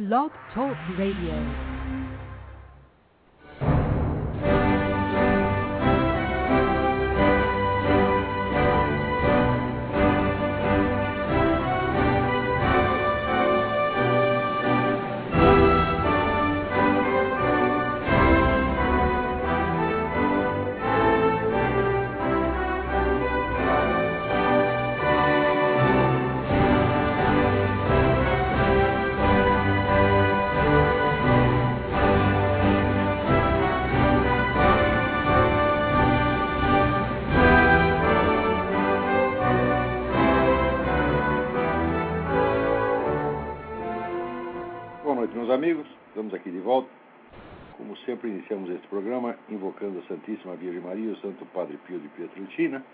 [0.00, 1.69] Blog Talk Radio.
[48.04, 52.08] Sempre, iniciamos este programa invocando a Santíssima Virgem Maria e o Santo Padre Pio de
[52.08, 52.84] Pietrelcina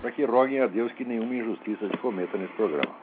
[0.00, 2.94] para que roguem a Deus que nenhuma injustiça se cometa nesse programa.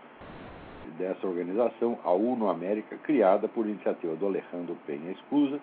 [0.97, 5.61] dessa organização, a UNO América, criada por iniciativa do Alejandro Penha Esclusa,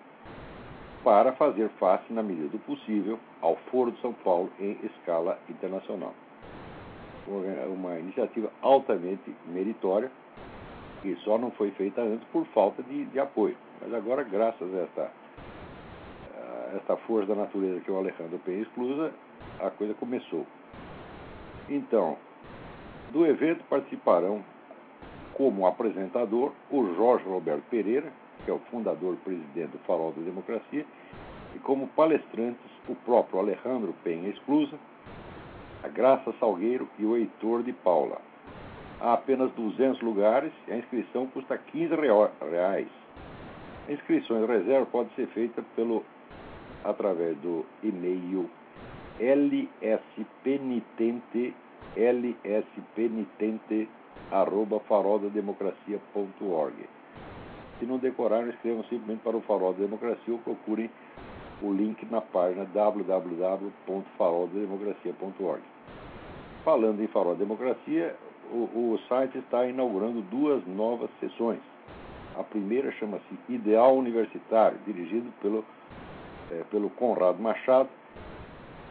[1.04, 6.14] para fazer face, na medida do possível, ao Foro de São Paulo em escala internacional
[7.68, 10.10] uma iniciativa altamente meritória,
[11.08, 13.56] que só não foi feita antes por falta de, de apoio.
[13.82, 15.12] Mas agora, graças a esta,
[16.36, 19.14] a esta força da natureza que o Alejandro Penha exclusa,
[19.62, 20.46] a coisa começou.
[21.70, 22.18] Então,
[23.14, 24.44] do evento participarão
[25.34, 28.12] como apresentador o Jorge Roberto Pereira,
[28.44, 30.86] que é o fundador e presidente do Farol da Democracia,
[31.56, 34.78] e como palestrantes o próprio Alejandro Penha Exclusa,
[35.84, 38.27] a Graça Salgueiro e o Heitor de Paula.
[39.00, 42.88] Há apenas 200 lugares e a inscrição custa 15 reais.
[43.88, 46.04] A inscrição de reserva pode ser feita pelo,
[46.84, 48.50] através do e-mail
[49.20, 51.54] lspenitente,
[51.96, 53.88] lspenitente
[54.32, 56.90] arroba faroldademocracia.org.
[57.80, 60.90] Se não decoraram, escrevam simplesmente para o Farol da Democracia ou procurem
[61.62, 65.62] o link na página www.faroldemocracia.org.
[66.64, 68.16] Falando em Farol da Democracia,
[68.52, 71.60] o, o, site está inaugurando duas novas sessões.
[72.36, 75.66] A primeira chama-se Ideal Universitário, dirigido pelo,
[76.52, 77.90] é, pelo Conrado Machado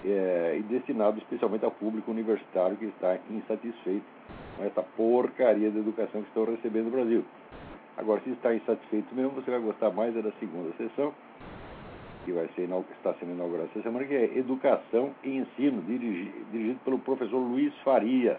[0.04, 4.04] é, e destinado especialmente ao público universitário que está insatisfeito
[4.56, 7.24] com essa porcaria de educação que estão recebendo no Brasil.
[7.96, 11.14] Agora, se está insatisfeito mesmo, você vai gostar mais da segunda sessão,
[12.24, 16.98] que vai ser, está sendo inaugurada essa semana, que é Educação e Ensino, dirigido pelo
[16.98, 18.38] professor Luiz Faria.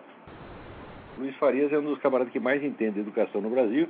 [1.17, 3.87] Luiz Farias é um dos camaradas que mais entende de educação no Brasil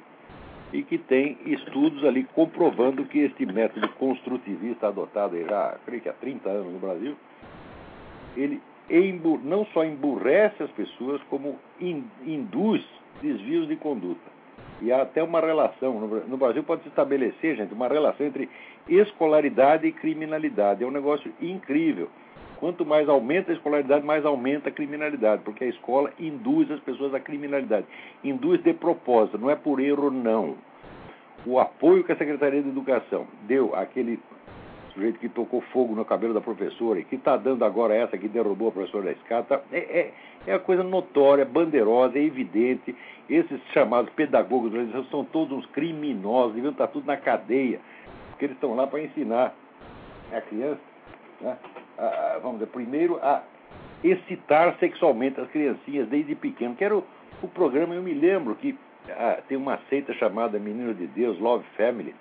[0.71, 6.13] e que tem estudos ali comprovando que este método construtivista adotado já, creio que há
[6.13, 7.16] 30 anos no Brasil,
[8.35, 8.61] ele
[9.43, 12.85] não só emburrece as pessoas, como induz
[13.21, 14.37] desvios de conduta.
[14.81, 18.47] E há até uma relação, no Brasil pode se estabelecer, gente, uma relação entre
[18.87, 20.83] escolaridade e criminalidade.
[20.83, 22.09] É um negócio incrível.
[22.59, 27.13] Quanto mais aumenta a escolaridade, mais aumenta a criminalidade, porque a escola induz as pessoas
[27.13, 27.85] à criminalidade.
[28.23, 30.56] Induz de propósito, não é por erro, não.
[31.46, 34.19] O apoio que a Secretaria de Educação deu àquele
[34.97, 38.28] sujeito que tocou fogo no cabelo da professora e que está dando agora essa que
[38.28, 40.13] derrubou a professora da escada, é, é,
[40.47, 42.96] é coisa notória, bandeirosa, é evidente.
[43.29, 44.72] Esses chamados pedagogos
[45.12, 47.79] são todos uns criminosos, deviam estar tudo na cadeia,
[48.29, 49.53] porque eles estão lá para ensinar
[50.34, 50.81] a criança,
[51.40, 51.57] né,
[51.97, 53.44] a, vamos dizer, primeiro a
[54.03, 57.03] excitar sexualmente as criancinhas desde pequeno, que era o,
[57.41, 58.78] o programa, eu me lembro que
[59.09, 62.14] ah, tem uma seita chamada Menino de Deus, Love Family,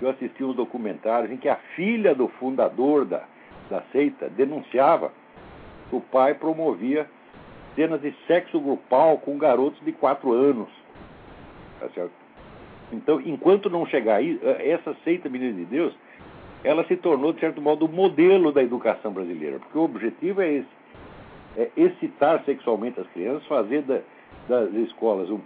[0.00, 3.24] eu assisti uns documentários em que a filha do fundador da,
[3.70, 5.12] da seita denunciava
[5.88, 7.08] que o pai promovia
[7.74, 10.68] cenas de sexo grupal com garotos de 4 anos.
[11.80, 12.06] Tá?
[12.92, 15.94] Então, enquanto não chegar aí, essa seita Menina de Deus,
[16.64, 20.50] ela se tornou, de certo modo, o modelo da educação brasileira, porque o objetivo é
[20.50, 20.68] esse,
[21.58, 24.00] é excitar sexualmente as crianças, fazer da,
[24.48, 25.40] das escolas um,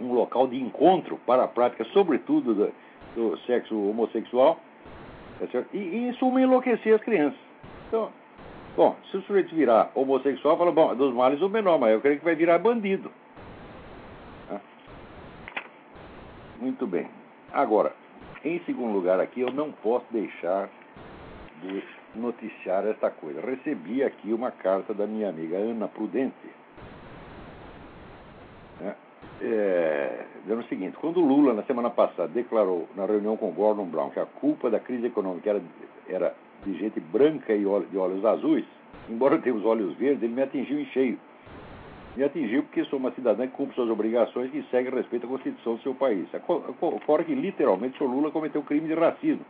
[0.00, 2.68] um local de encontro para a prática, sobretudo da,
[3.14, 4.58] do sexo homossexual,
[5.38, 7.38] tá e, e, em suma, enlouquecer as crianças.
[7.86, 8.10] Então,
[8.76, 12.18] bom, se o sujeito virar homossexual, fala, bom, dos males o menor, mas eu creio
[12.18, 13.12] que vai virar bandido.
[14.48, 14.60] Tá?
[16.58, 17.06] Muito bem.
[17.52, 17.94] Agora,
[18.44, 20.68] em segundo lugar aqui, eu não posso deixar
[21.62, 21.82] de
[22.14, 23.40] noticiar esta coisa.
[23.40, 26.34] Recebi aqui uma carta da minha amiga Ana Prudente,
[28.80, 28.94] né,
[29.40, 34.10] é, dizendo o seguinte: quando Lula, na semana passada, declarou na reunião com Gordon Brown
[34.10, 35.62] que a culpa da crise econômica era,
[36.08, 36.34] era
[36.64, 38.64] de gente branca e de olhos azuis,
[39.08, 41.18] embora eu tenha os olhos verdes, ele me atingiu em cheio.
[42.16, 45.28] Me atingiu porque sou uma cidadã que cumpre suas obrigações e segue a respeito à
[45.28, 46.28] Constituição do seu país.
[47.06, 49.44] Fora que, literalmente, o senhor Lula cometeu crime de racismo,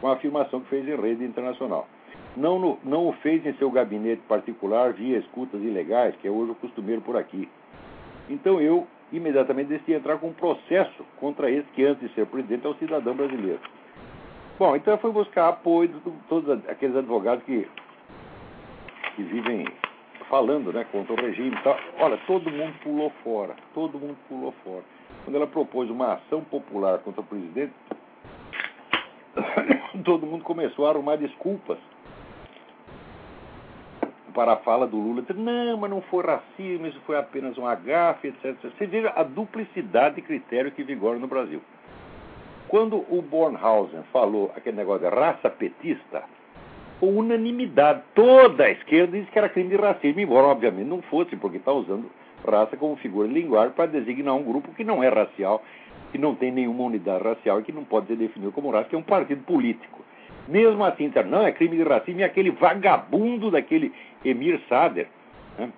[0.00, 1.88] com a afirmação que fez em rede internacional.
[2.36, 6.52] Não, no, não o fez em seu gabinete particular via escutas ilegais, que é hoje
[6.52, 7.48] o costumeiro por aqui.
[8.28, 12.66] Então eu imediatamente decidi entrar com um processo contra esse que, antes de ser presidente,
[12.66, 13.60] é o cidadão brasileiro.
[14.58, 17.66] Bom, então eu fui buscar apoio de todos aqueles advogados que,
[19.16, 19.66] que vivem
[20.28, 21.78] falando né, contra o regime tal.
[21.98, 24.82] Olha, todo mundo pulou fora, todo mundo pulou fora.
[25.24, 27.72] Quando ela propôs uma ação popular contra o presidente,
[30.04, 31.78] todo mundo começou a arrumar desculpas
[34.36, 38.28] para a fala do Lula, não, mas não foi racismo, isso foi apenas um agafe,
[38.28, 38.54] etc.
[38.64, 41.62] Você veja a duplicidade de critério que vigora no Brasil.
[42.68, 46.24] Quando o Bornhausen falou aquele negócio de raça petista,
[46.98, 51.36] com unanimidade, toda a esquerda disse que era crime de racismo, embora obviamente não fosse,
[51.36, 52.10] porque está usando
[52.46, 55.62] raça como figura de linguagem para designar um grupo que não é racial,
[56.12, 58.94] que não tem nenhuma unidade racial e que não pode ser definido como raça, que
[58.94, 60.00] é um partido político.
[60.48, 63.92] Mesmo assim, não, é crime de racismo e aquele vagabundo daquele
[64.24, 65.08] Emir Sader
[65.58, 65.70] né,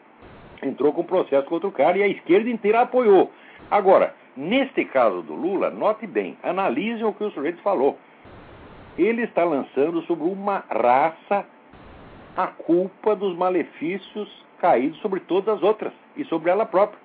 [0.63, 3.33] entrou com processo contra o cara e a esquerda inteira apoiou.
[3.71, 7.99] Agora, neste caso do Lula, note bem, analise o que o sujeito falou.
[8.99, 11.47] Ele está lançando sobre uma raça
[12.37, 14.29] a culpa dos malefícios
[14.61, 16.99] caídos sobre todas as outras e sobre ela própria.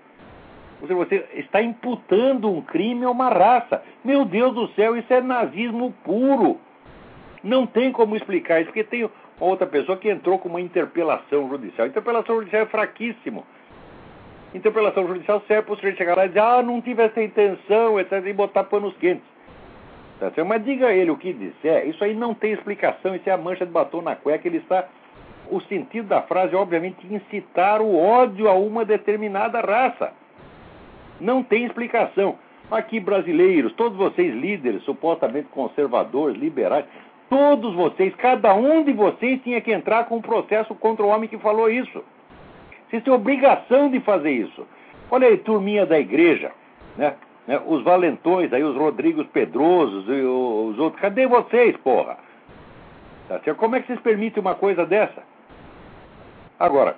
[0.82, 3.82] Ou seja, você está imputando um crime a uma raça.
[4.04, 6.60] Meu Deus do céu, isso é nazismo puro.
[7.44, 11.88] Não tem como explicar isso, porque tem outra pessoa que entrou com uma interpelação judicial.
[11.88, 13.46] Interpelação judicial é fraquíssimo.
[14.54, 18.00] Interpelação judicial serve para o sujeito chegar lá e dizer, ah, não tive essa intenção,
[18.00, 19.33] etc., e botar panos quentes.
[20.20, 23.34] Tá Mas diga a ele o que disser, isso aí não tem explicação, isso é
[23.34, 24.88] a mancha de batom na cueca, ele está.
[25.52, 30.14] O sentido da frase é, obviamente, incitar o ódio a uma determinada raça.
[31.20, 32.38] Não tem explicação.
[32.72, 36.86] Aqui, brasileiros, todos vocês líderes, supostamente conservadores, liberais,
[37.34, 41.28] Todos vocês, cada um de vocês tinha que entrar com um processo contra o homem
[41.28, 42.04] que falou isso.
[42.88, 44.68] Vocês têm obrigação de fazer isso.
[45.10, 46.52] Olha aí, turminha da igreja,
[46.96, 47.16] né?
[47.48, 47.62] Né?
[47.66, 51.02] Os valentões aí, os Rodrigos Pedrosos e os outros.
[51.02, 52.18] Cadê vocês, porra?
[53.28, 55.24] Tá Como é que vocês permitem uma coisa dessa?
[56.60, 56.96] Agora,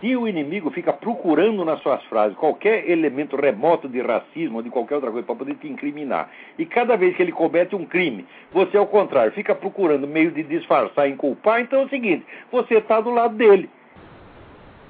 [0.00, 4.70] se o inimigo fica procurando nas suas frases qualquer elemento remoto de racismo ou de
[4.70, 8.26] qualquer outra coisa para poder te incriminar, e cada vez que ele comete um crime,
[8.52, 12.74] você, ao contrário, fica procurando meio de disfarçar e culpar, então é o seguinte: você
[12.74, 13.70] está do lado dele.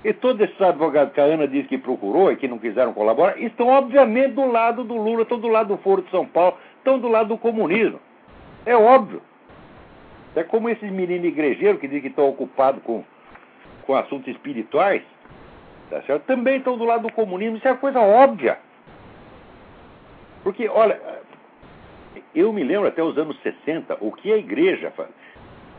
[0.04, 3.40] E todos esses advogados que a Ana disse que procurou e que não quiseram colaborar,
[3.40, 6.98] estão obviamente do lado do Lula, estão do lado do Foro de São Paulo, estão
[6.98, 7.98] do lado do comunismo.
[8.66, 9.22] É óbvio.
[10.36, 13.04] É como esses meninos igrejeiros que dizem que estão ocupados com
[13.86, 15.02] com assuntos espirituais,
[15.90, 16.24] tá certo?
[16.24, 17.56] também estão do lado do comunismo.
[17.56, 18.58] Isso é coisa óbvia.
[20.42, 21.00] Porque, olha,
[22.34, 25.08] eu me lembro até os anos 60, o que a igreja faz.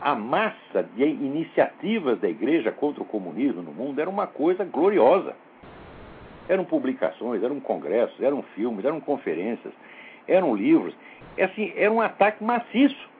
[0.06, 5.34] A massa de iniciativas da igreja contra o comunismo no mundo era uma coisa gloriosa.
[6.48, 9.74] Eram publicações, eram congressos, eram filmes, eram conferências,
[10.28, 10.94] eram livros.
[11.36, 13.10] É assim, era um ataque maciço.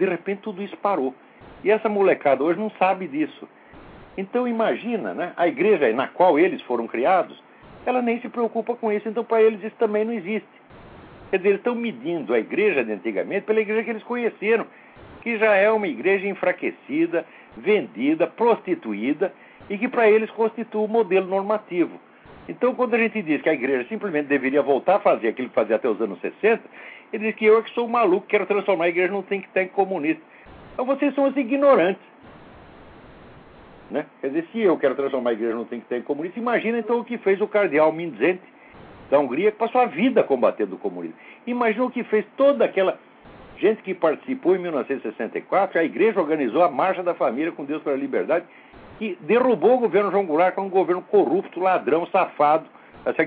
[0.00, 1.14] De repente tudo isso parou.
[1.62, 3.48] E essa molecada hoje não sabe disso.
[4.18, 7.40] Então imagina, né, a igreja na qual eles foram criados,
[7.86, 10.48] ela nem se preocupa com isso, então para eles isso também não existe.
[11.30, 14.66] Quer dizer, eles estão medindo a igreja de antigamente pela igreja que eles conheceram,
[15.22, 17.24] que já é uma igreja enfraquecida,
[17.56, 19.32] vendida, prostituída
[19.70, 21.98] e que para eles constitui o modelo normativo.
[22.48, 25.54] Então, quando a gente diz que a igreja simplesmente deveria voltar a fazer aquilo que
[25.54, 26.60] fazia até os anos 60,
[27.12, 29.70] ele diz que eu é que sou maluco, quero transformar a igreja num think tank
[29.70, 30.22] comunista.
[30.72, 32.02] Então, vocês são os ignorantes.
[33.90, 34.06] Né?
[34.20, 37.04] Quer dizer, se eu quero transformar a igreja num think tank comunista, imagina então o
[37.04, 38.42] que fez o cardeal Mindzente
[39.08, 41.14] da Hungria, que passou a vida combatendo o comunismo.
[41.46, 42.98] Imagina o que fez toda aquela
[43.58, 47.96] gente que participou em 1964, a igreja organizou a Marcha da Família com Deus pela
[47.96, 48.44] Liberdade,
[48.98, 52.66] que derrubou o governo João Goulart, que é um governo corrupto, ladrão, safado,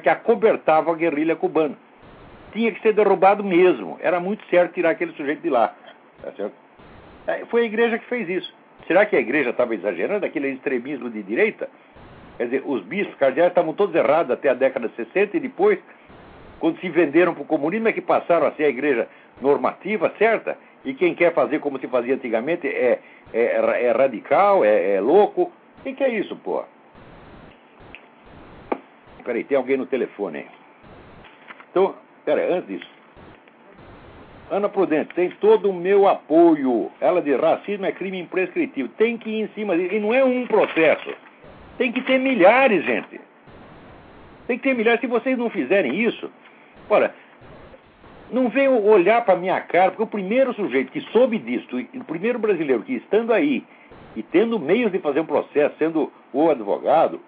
[0.01, 1.75] que acobertava a guerrilha cubana.
[2.53, 3.97] Tinha que ser derrubado mesmo.
[4.01, 5.75] Era muito certo tirar aquele sujeito de lá.
[6.21, 6.49] Tá?
[7.27, 8.53] É, foi a igreja que fez isso.
[8.87, 11.67] Será que a igreja estava exagerando aquele extremismo de direita?
[12.37, 15.79] Quer dizer, os bispos cardeais estavam todos errados até a década de 60 e depois
[16.59, 19.07] quando se venderam para o comunismo, é que passaram a ser a igreja
[19.41, 20.57] normativa, certa?
[20.83, 22.99] E quem quer fazer como se fazia antigamente é,
[23.33, 25.51] é, é radical, é, é louco.
[25.79, 26.63] O que, que é isso, pô?
[29.23, 30.47] Peraí, tem alguém no telefone aí.
[31.71, 32.95] Então, peraí, antes disso.
[34.51, 36.91] Ana Prudente, tem todo o meu apoio.
[37.01, 38.91] Ela de racismo é crime imprescritível.
[38.95, 39.95] Tem que ir em cima disso.
[39.95, 41.13] E não é um processo.
[41.79, 43.19] Tem que ter milhares, gente.
[44.45, 45.01] Tem que ter milhares.
[45.01, 46.31] Se vocês não fizerem isso,
[46.87, 47.13] olha,
[48.31, 52.39] não venham olhar para minha cara, porque o primeiro sujeito que soube disso, o primeiro
[52.39, 53.63] brasileiro que estando aí
[54.15, 57.19] e tendo meios de fazer um processo, sendo o advogado,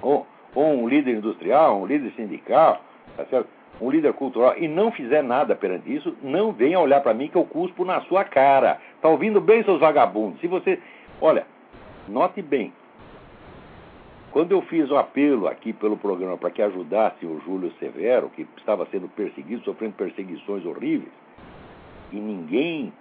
[0.00, 2.80] ou, ou um líder industrial, um líder sindical,
[3.16, 3.48] tá certo?
[3.80, 7.36] um líder cultural, e não fizer nada perante isso, não venha olhar para mim que
[7.36, 8.78] eu cuspo na sua cara.
[9.00, 10.38] Tá ouvindo bem, seus vagabundos?
[10.40, 10.78] Se você.
[11.20, 11.46] Olha,
[12.06, 12.72] note bem.
[14.32, 18.46] Quando eu fiz o apelo aqui pelo programa para que ajudasse o Júlio Severo, que
[18.56, 21.12] estava sendo perseguido, sofrendo perseguições horríveis,
[22.12, 22.92] e ninguém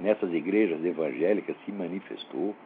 [0.00, 2.56] nessas igrejas evangélicas se manifestou,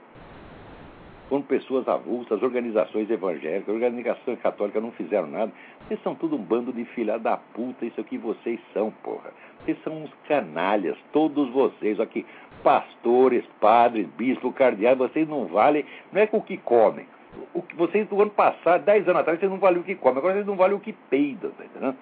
[1.28, 5.52] quando pessoas avulsas, organizações evangélicas, organizações católicas não fizeram nada.
[5.86, 8.90] Vocês são tudo um bando de filha da puta, isso é o que vocês são,
[9.02, 9.30] porra.
[9.60, 12.24] Vocês são uns canalhas, todos vocês aqui,
[12.62, 17.06] pastores, padres, bispos, cardeais, vocês não valem, não é com o que comem.
[17.54, 20.18] O que vocês do ano passado, dez anos atrás, vocês não valiam o que comem,
[20.18, 21.96] agora vocês não valem o que peidam, tá entendendo?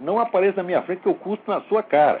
[0.00, 2.20] Não apareça na minha frente que eu custo na sua cara.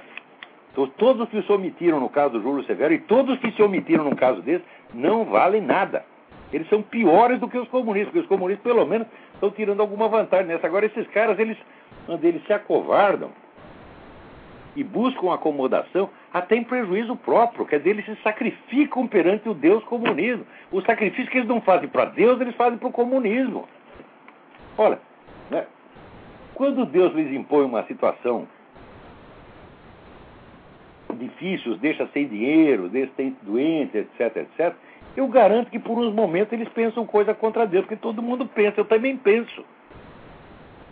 [0.72, 4.04] Então, todos que se omitiram no caso do Júlio Severo e todos que se omitiram
[4.04, 4.64] no caso desse
[4.94, 6.04] não valem nada.
[6.52, 10.08] Eles são piores do que os comunistas, porque os comunistas, pelo menos, estão tirando alguma
[10.08, 10.66] vantagem nessa.
[10.66, 11.56] Agora, esses caras, eles,
[12.22, 13.30] eles se acovardam
[14.76, 17.66] e buscam acomodação, até em prejuízo próprio.
[17.66, 20.46] Quer dizer, eles se sacrificam perante o Deus comunismo.
[20.70, 23.68] O sacrifício que eles não fazem para Deus, eles fazem para o comunismo.
[24.78, 25.00] Olha,
[25.50, 25.66] né?
[26.54, 28.46] quando Deus lhes impõe uma situação
[31.14, 33.12] difícil, os deixa sem dinheiro, deixa
[33.42, 34.74] doente, etc, etc,
[35.16, 38.80] eu garanto que por uns momentos eles pensam coisa contra Deus, porque todo mundo pensa,
[38.80, 39.64] eu também penso.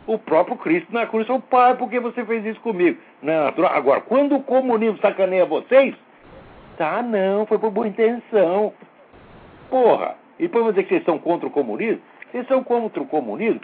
[0.08, 2.98] O próprio Cristo na cruz falou, pai, por que você fez isso comigo?
[3.22, 3.46] Não.
[3.66, 5.94] Agora, quando o comunismo sacaneia vocês,
[6.78, 8.72] tá, não, foi por boa intenção.
[9.68, 12.00] Porra, e depois vão dizer que vocês são contra o comunismo?
[12.32, 13.60] Vocês são contra o comunismo?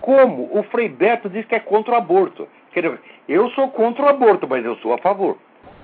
[0.00, 2.48] Como o Frei Beto diz que é contra o aborto.
[3.28, 5.36] Eu sou contra o aborto, mas eu sou a favor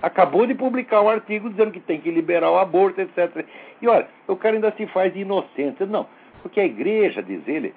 [0.02, 3.44] acabou de publicar um artigo dizendo que tem que liberar o aborto, etc.
[3.80, 5.84] E olha, o cara ainda se faz de inocente.
[5.84, 6.06] Não,
[6.42, 7.74] porque a igreja, diz ele,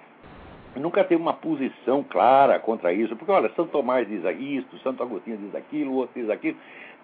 [0.79, 3.15] nunca teve uma posição clara contra isso.
[3.15, 6.57] Porque, olha, São Tomás diz isso, Santo Agostinho diz aquilo, o outro diz aquilo.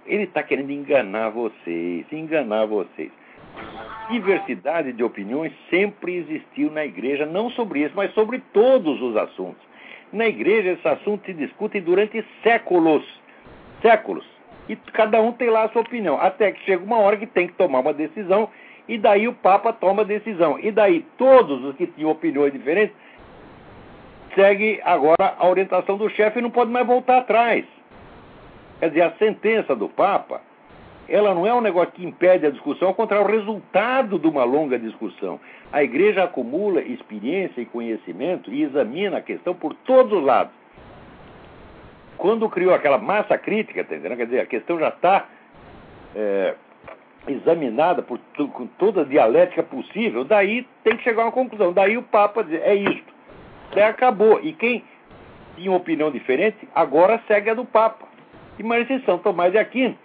[0.06, 3.12] Ele está querendo enganar vocês, enganar vocês.
[4.10, 9.62] Diversidade de opiniões sempre existiu na igreja, não sobre isso, mas sobre todos os assuntos.
[10.12, 13.04] Na igreja, esses assuntos se discutem durante séculos.
[13.82, 14.36] Séculos
[14.68, 16.20] e cada um tem lá a sua opinião.
[16.20, 18.50] Até que chega uma hora que tem que tomar uma decisão,
[18.88, 20.60] e daí o Papa toma a decisão.
[20.60, 22.96] E daí todos os que tinham opiniões diferentes
[24.36, 27.66] seguem agora a orientação do chefe e não pode mais voltar atrás.
[28.80, 30.42] Quer dizer, a sentença do Papa,
[31.08, 34.28] ela não é um negócio que impede a discussão, ao contrário, é o resultado de
[34.28, 35.40] uma longa discussão.
[35.72, 40.54] A igreja acumula experiência e conhecimento e examina a questão por todos os lados
[42.18, 44.18] quando criou aquela massa crítica, tá entendendo?
[44.18, 45.26] quer dizer, a questão já está
[46.16, 46.56] é,
[47.28, 51.74] examinada por com toda a dialética possível, daí tem que chegar a uma conclusão.
[51.74, 53.15] Daí o Papa diz, é isto.
[53.76, 54.40] Daí acabou.
[54.42, 54.84] E quem
[55.56, 58.08] tinha uma opinião diferente, agora segue a do Papa.
[58.58, 59.98] E esse São Tomás de Aquino.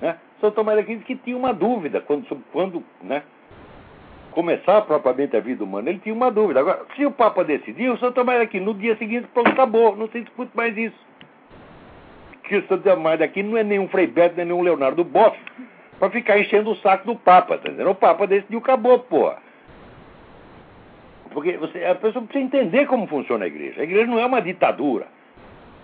[0.00, 0.16] Né?
[0.40, 3.22] São Tomás de Aquino que tinha uma dúvida quando, quando né,
[4.32, 6.60] começar propriamente a vida humana, ele tinha uma dúvida.
[6.60, 10.08] Agora, se o Papa decidiu, São Tomás de Aquino, no dia seguinte, pronto, acabou, não
[10.08, 11.08] se discute mais isso
[12.48, 15.38] que o Santo Amaro aqui não é nenhum Frei Beto, nem nenhum Leonardo Boff,
[15.98, 17.70] para ficar enchendo o saco do Papa, tá?
[17.88, 19.36] O Papa decidiu, acabou, porra.
[21.30, 23.80] Porque você, a pessoa precisa entender como funciona a igreja.
[23.80, 25.06] A igreja não é uma ditadura.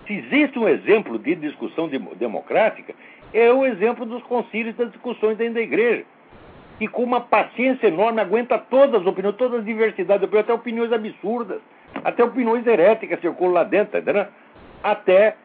[0.07, 2.93] Se existe um exemplo de discussão de, democrática,
[3.33, 6.05] é o exemplo dos concílios das discussões dentro da igreja.
[6.79, 11.61] E com uma paciência enorme aguenta todas as opiniões, todas as diversidades, até opiniões absurdas,
[12.03, 14.27] até opiniões heréticas circulam lá dentro, tá entendendo?
[14.83, 15.35] Até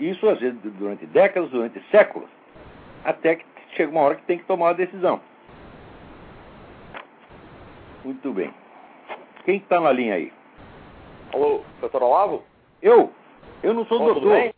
[0.00, 2.28] isso, às vezes, durante décadas, durante séculos,
[3.04, 3.44] até que
[3.76, 5.20] chega uma hora que tem que tomar uma decisão.
[8.04, 8.52] Muito bem.
[9.44, 10.32] Quem está na linha aí?
[11.32, 12.42] Alô, doutor Olavo?
[12.80, 13.12] Eu?
[13.62, 14.14] Eu não sou doutor.
[14.14, 14.54] Tudo bem?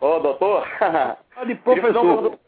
[0.00, 0.66] Ô, doutor?
[1.34, 2.38] Ah, de professor.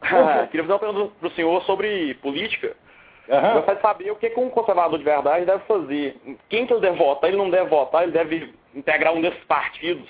[0.52, 2.76] Queria fazer uma pergunta para o senhor sobre política.
[3.28, 3.54] Uhum.
[3.54, 6.16] Gostaria de saber o que, que um conservador de verdade deve fazer.
[6.48, 7.28] Quem que ele deve votar?
[7.28, 10.08] Ele não deve votar, ele deve integrar um desses partidos.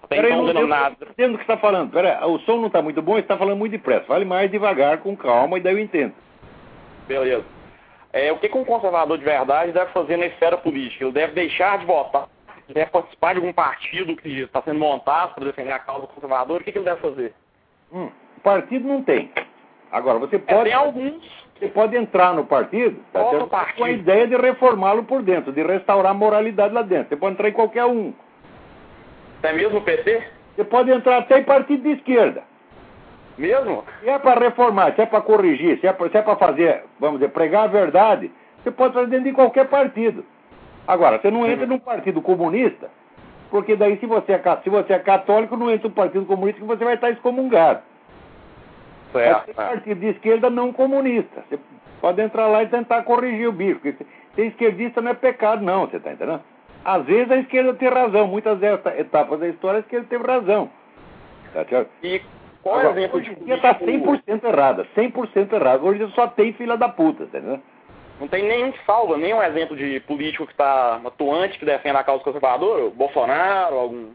[0.00, 0.96] Até Peraí, então denominado.
[1.00, 1.90] Eu entendo o que você está falando.
[1.90, 4.06] Pera, o som não está muito bom, você está falando muito depressa.
[4.06, 6.14] Fale mais devagar, com calma, e daí eu entendo.
[7.08, 7.44] Beleza.
[8.12, 11.04] É, o que, que um conservador de verdade deve fazer na esfera política?
[11.04, 12.28] Ele deve deixar de votar,
[12.68, 16.60] deve participar de algum partido que está sendo montado para defender a causa conservadora.
[16.60, 17.32] O que, que ele deve fazer?
[17.92, 18.10] Hum,
[18.42, 19.30] partido não tem.
[19.92, 20.60] Agora, você pode.
[20.60, 21.50] É, tem alguns.
[21.58, 23.76] Você pode entrar no partido, tá partido?
[23.76, 27.10] com a ideia de reformá-lo por dentro, de restaurar a moralidade lá dentro.
[27.10, 28.14] Você pode entrar em qualquer um.
[29.38, 30.22] Até mesmo o PT?
[30.56, 32.42] Você pode entrar até em partido de esquerda.
[33.40, 33.84] Mesmo?
[34.00, 37.32] Se é para reformar, se é para corrigir, se é para é fazer, vamos dizer,
[37.32, 38.30] pregar a verdade,
[38.62, 40.22] você pode fazer dentro de qualquer partido.
[40.86, 42.90] Agora, você não entra num partido comunista,
[43.50, 46.66] porque daí se você é, se você é católico, não entra no partido comunista que
[46.66, 47.80] você vai estar excomungado.
[49.10, 49.46] Certo.
[49.46, 51.42] Tem partido de esquerda não comunista.
[51.48, 51.58] Você
[51.98, 53.80] pode entrar lá e tentar corrigir o bicho.
[53.80, 54.04] Porque
[54.36, 56.42] ser esquerdista não é pecado, não, você está entendendo?
[56.84, 58.26] Às vezes a esquerda tem razão.
[58.26, 60.70] Muitas dessas etapas da história a esquerda teve razão.
[61.54, 61.90] Tá certo?
[62.02, 62.20] E
[62.62, 64.86] qual é o exemplo está 100% errada.
[64.96, 65.82] 100% errada.
[65.82, 67.60] Hoje só tem filha da puta, tá entendeu?
[68.20, 72.04] Não tem nenhum que salva, nenhum exemplo de político que está atuante, que defende a
[72.04, 74.10] causa conservadora, o Bolsonaro, algum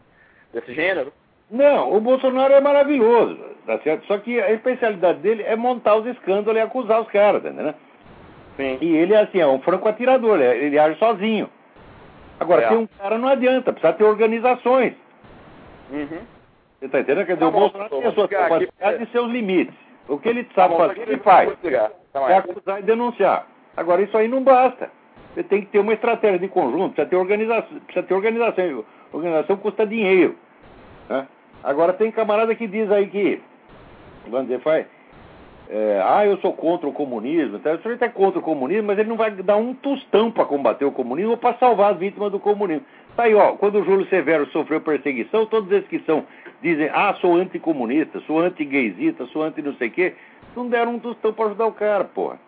[0.54, 1.12] desse gênero?
[1.50, 3.36] Não, o Bolsonaro é maravilhoso,
[3.66, 4.06] tá certo?
[4.06, 7.74] Só que a especialidade dele é montar os escândalos e acusar os caras, entendeu?
[8.56, 8.78] Sim.
[8.80, 11.50] E ele, assim, é um franco atirador, ele age sozinho.
[12.38, 12.68] Agora, é.
[12.68, 14.94] tem um cara não adianta, precisa ter organizações.
[15.90, 16.20] Uhum.
[16.78, 17.26] Você tá entendendo?
[17.26, 19.74] Quer dizer, tá o Bolsonaro tem as suas capacidades e seus limites.
[20.08, 21.52] O que ele sabe tá fazer, ele faz.
[22.12, 23.46] Tá é acusar e denunciar.
[23.76, 24.90] Agora, isso aí não basta.
[25.34, 27.80] Você tem que ter uma estratégia de conjunto, precisa ter organização.
[27.80, 28.84] Precisa ter organização.
[29.12, 30.36] Organização custa dinheiro.
[31.08, 31.26] Né?
[31.62, 33.40] Agora tem camarada que diz aí que,
[34.28, 34.86] vamos dizer, faz,
[35.68, 37.56] é, ah, eu sou contra o comunismo.
[37.56, 40.44] Então, o senhor é contra o comunismo, mas ele não vai dar um tostão para
[40.44, 42.84] combater o comunismo ou para salvar as vítimas do comunismo.
[43.16, 46.24] Tá aí, ó, quando o Júlio Severo sofreu perseguição, todos esses que são,
[46.62, 50.14] dizem, ah, sou anticomunista, sou anti-gaysista, sou anti não sei o quê,
[50.54, 52.38] não deram um tostão para ajudar o cara, porra.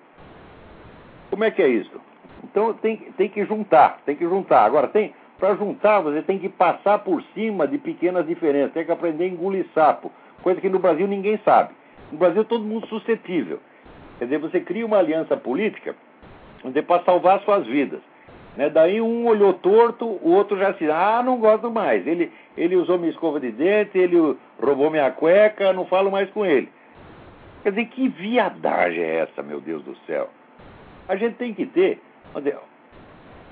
[1.30, 2.00] Como é que é isso?
[2.44, 4.64] Então tem, tem que juntar, tem que juntar.
[4.64, 8.92] Agora, tem, para juntar, você tem que passar por cima de pequenas diferenças, tem que
[8.92, 10.10] aprender a engolir sapo,
[10.42, 11.74] coisa que no Brasil ninguém sabe.
[12.10, 13.60] No Brasil todo mundo suscetível.
[14.18, 15.94] Quer dizer, você cria uma aliança política
[16.86, 18.00] para salvar suas vidas.
[18.58, 18.68] Né?
[18.68, 22.04] Daí um olhou torto, o outro já se, ah, não gosto mais.
[22.04, 26.44] Ele, ele usou minha escova de dente, ele roubou minha cueca, não falo mais com
[26.44, 26.68] ele.
[27.62, 30.28] Quer dizer, que viadagem é essa, meu Deus do céu?
[31.08, 32.02] A gente tem que ter,
[32.34, 32.58] dizer,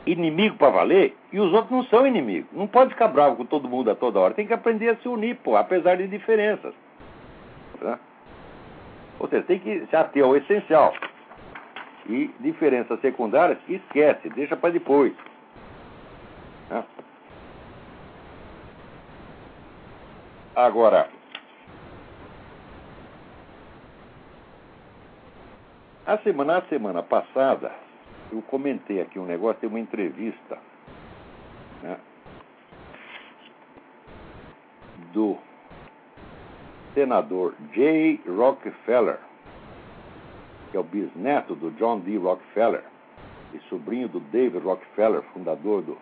[0.05, 2.51] inimigo para valer e os outros não são inimigos.
[2.53, 4.35] Não pode ficar bravo com todo mundo a toda hora.
[4.35, 6.75] Tem que aprender a se unir, pô, apesar de diferenças.
[7.79, 7.97] Tá?
[9.21, 10.93] Ou seja, tem que se ater ao essencial.
[12.09, 15.13] E diferenças secundárias, esquece, deixa para depois.
[16.69, 16.85] Tá?
[20.55, 21.09] Agora,
[26.07, 27.73] a semana, a semana passada,
[28.33, 30.59] eu comentei aqui um negócio, tem uma entrevista
[31.83, 31.99] né,
[35.13, 35.37] do
[36.95, 39.19] senador Jay Rockefeller,
[40.71, 42.17] que é o bisneto do John D.
[42.17, 42.83] Rockefeller
[43.55, 45.97] e sobrinho do David Rockefeller, fundador do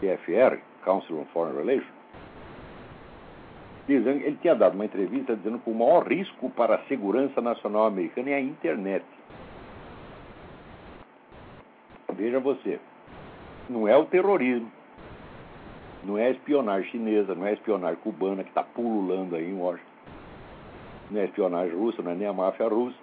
[0.00, 1.92] CFR, Council on Foreign Relations,
[3.86, 7.86] dizendo ele tinha dado uma entrevista dizendo que o maior risco para a segurança nacional
[7.86, 9.04] americana é a internet.
[12.16, 12.78] Veja você,
[13.68, 14.70] não é o terrorismo,
[16.04, 19.58] não é a espionagem chinesa, não é a espionagem cubana que está pululando aí em
[19.58, 19.90] Washington,
[21.10, 22.96] não é a espionagem russa, não é nem a máfia russa,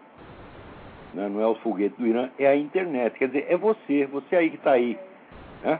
[1.13, 1.29] né?
[1.29, 3.17] não é o foguete do Irã, é a internet.
[3.17, 4.97] Quer dizer, é você, você aí que está aí.
[5.63, 5.79] Né?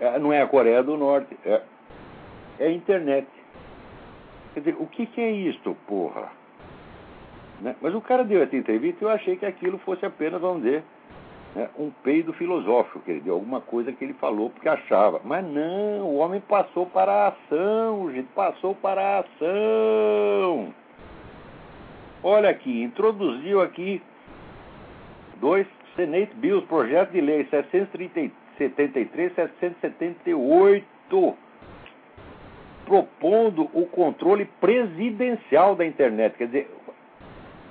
[0.00, 1.62] É, não é a Coreia do Norte, é,
[2.58, 3.28] é a internet.
[4.54, 6.30] Quer dizer, o que, que é isto, porra?
[7.60, 7.76] Né?
[7.80, 10.82] Mas o cara deu essa entrevista e eu achei que aquilo fosse apenas, vamos dizer,
[11.54, 15.20] né, um peido filosófico, que ele deu alguma coisa que ele falou porque achava.
[15.24, 20.74] Mas não, o homem passou para a ação, gente, passou para a ação.
[22.22, 24.02] Olha aqui, introduziu aqui
[25.40, 31.34] dois Senate Bills, projeto de lei 773 778,
[32.84, 36.36] propondo o controle presidencial da internet.
[36.36, 36.70] Quer dizer,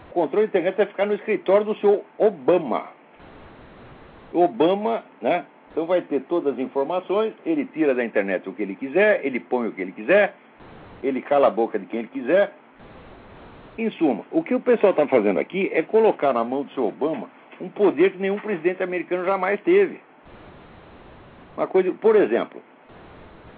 [0.10, 2.88] o controle da internet vai ficar no escritório do senhor Obama.
[4.34, 5.46] Obama, né?
[5.72, 9.40] Então vai ter todas as informações, ele tira da internet o que ele quiser, ele
[9.40, 10.34] põe o que ele quiser,
[11.04, 12.54] ele cala a boca de quem ele quiser.
[13.80, 16.86] Em suma, o que o pessoal está fazendo aqui é colocar na mão do seu
[16.86, 17.30] Obama
[17.62, 20.02] um poder que nenhum presidente americano jamais teve.
[21.56, 22.62] Uma coisa, por exemplo,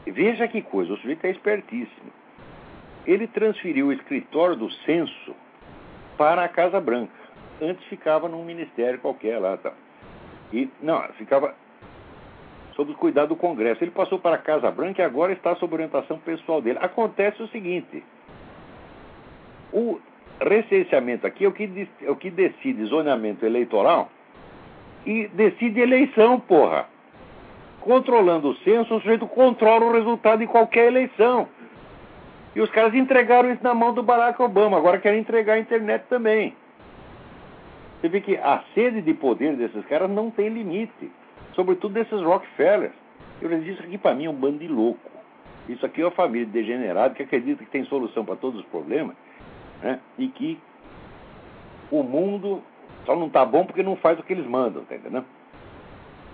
[0.06, 2.12] veja que coisa, o sujeito é espertíssimo.
[3.08, 5.36] Ele transferiu o escritório do censo
[6.20, 7.12] para a Casa Branca.
[7.60, 9.74] Antes ficava num ministério qualquer lá, tá?
[10.54, 11.56] E não, ficava
[12.76, 13.84] sob o cuidado do Congresso.
[13.84, 16.78] Ele passou para a Casa Branca e agora está sob orientação pessoal dele.
[16.80, 18.04] Acontece o seguinte:
[19.74, 20.00] o
[20.42, 24.10] recenseamento aqui é o que, é o que decide zoneamento eleitoral
[25.06, 26.86] e decide eleição, porra.
[27.80, 31.48] Controlando o censo, o sujeito controla o resultado de qualquer eleição.
[32.56, 36.04] E os caras entregaram isso na mão do Barack Obama, agora querem entregar a internet
[36.10, 36.56] também.
[38.00, 41.12] Você vê que a sede de poder desses caras não tem limite,
[41.54, 42.94] sobretudo desses Rockefellers.
[43.42, 45.10] Eu disse aqui para mim é um bando de louco.
[45.70, 49.16] Isso aqui é uma família degenerada que acredita que tem solução para todos os problemas
[49.82, 50.00] né?
[50.18, 50.60] e que
[51.92, 52.62] o mundo
[53.06, 54.96] só não está bom porque não faz o que eles mandam, tá?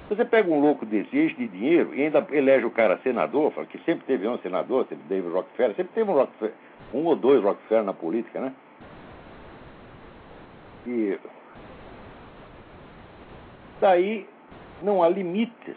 [0.09, 3.77] Você pega um louco desse, de dinheiro e ainda elege o cara senador, fala que
[3.79, 6.53] sempre teve um senador, teve David Rockefeller, sempre teve um, Rockefeller,
[6.93, 8.53] um ou dois Rockefeller na política, né?
[10.85, 11.19] E
[13.81, 14.25] daí
[14.81, 15.75] não há limites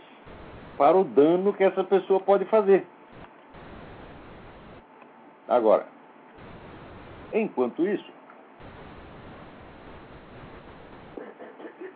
[0.78, 2.86] para o dano que essa pessoa pode fazer.
[5.48, 5.86] Agora,
[7.32, 8.10] Enquanto isso,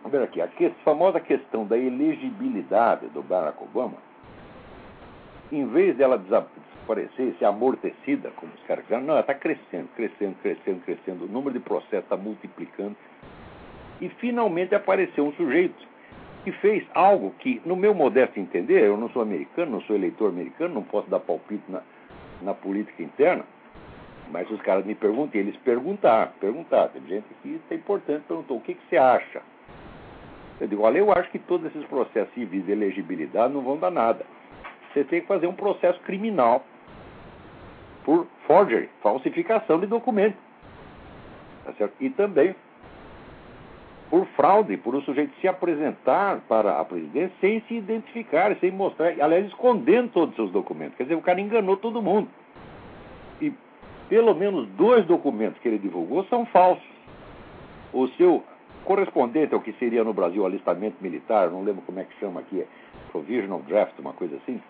[0.09, 3.97] ver aqui, a que, famosa questão da elegibilidade do Barack Obama,
[5.51, 10.35] em vez dela desaparecer, ser amortecida, como os caras dizem, não, ela está crescendo, crescendo,
[10.41, 12.95] crescendo, crescendo, o número de processos está multiplicando.
[14.01, 15.87] E finalmente apareceu um sujeito
[16.43, 20.29] que fez algo que, no meu modesto entender, eu não sou americano, não sou eleitor
[20.29, 21.81] americano, não posso dar palpite na,
[22.41, 23.43] na política interna,
[24.31, 26.89] mas os caras me perguntam, eles perguntaram, perguntaram.
[26.89, 29.41] Tem gente que é importante, perguntou, o que, que você acha?
[30.59, 33.91] Eu digo, olha, eu acho que todos esses processos civis de elegibilidade não vão dar
[33.91, 34.25] nada.
[34.93, 36.63] Você tem que fazer um processo criminal
[38.03, 40.37] por forgery, falsificação de documento.
[41.65, 41.93] Tá certo?
[41.99, 42.55] E também
[44.09, 49.07] por fraude, por o sujeito se apresentar para a presidência sem se identificar, sem mostrar,
[49.19, 50.95] aliás, escondendo todos os seus documentos.
[50.95, 52.29] Quer dizer, o cara enganou todo mundo.
[53.41, 53.51] E
[54.09, 56.83] pelo menos dois documentos que ele divulgou são falsos.
[57.93, 58.43] O seu
[58.83, 62.61] correspondente ao que seria no Brasil alistamento militar, não lembro como é que chama aqui,
[62.61, 62.67] é
[63.11, 64.61] provisional draft, uma coisa assim,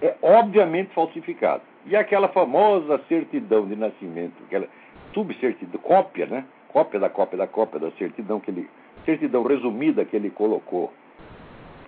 [0.00, 1.62] é obviamente falsificado.
[1.86, 4.68] E aquela famosa certidão de nascimento, aquela
[5.12, 6.44] subcertidão, cópia, né?
[6.68, 8.68] Cópia da cópia da cópia da certidão que ele,
[9.04, 10.92] certidão resumida que ele colocou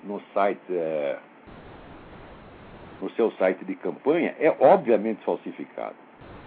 [0.02, 1.18] no site é,
[3.00, 5.94] no seu site de campanha é obviamente falsificado.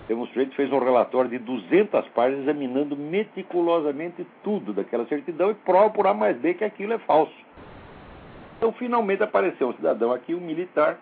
[0.08, 5.52] Temos um sujeito que fez um relatório de 200 páginas examinando meticulosamente tudo daquela certidão
[5.52, 7.34] e prova por A mais B que aquilo é falso.
[8.58, 11.00] Então, finalmente apareceu um cidadão aqui, um militar,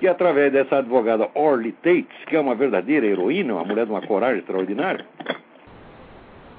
[0.00, 4.04] que através dessa advogada Orly Tates, que é uma verdadeira heroína, uma mulher de uma
[4.04, 5.06] coragem extraordinária,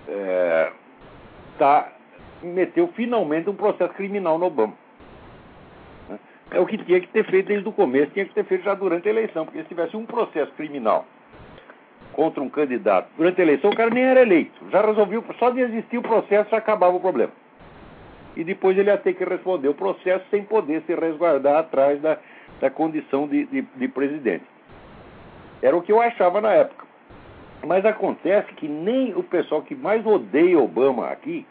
[0.08, 0.72] é,
[1.58, 1.92] tá,
[2.42, 4.85] meteu finalmente um processo criminal no Obama
[6.56, 8.74] é o que tinha que ter feito desde o começo, tinha que ter feito já
[8.74, 11.06] durante a eleição, porque se tivesse um processo criminal
[12.14, 14.70] contra um candidato durante a eleição, o cara nem era eleito.
[14.72, 17.34] Já resolveu, só de existir o processo já acabava o problema.
[18.38, 22.18] E depois ele ia ter que responder o processo sem poder se resguardar atrás da,
[22.62, 24.46] da condição de, de, de presidente.
[25.62, 26.86] Era o que eu achava na época.
[27.68, 31.46] Mas acontece que nem o pessoal que mais odeia Obama aqui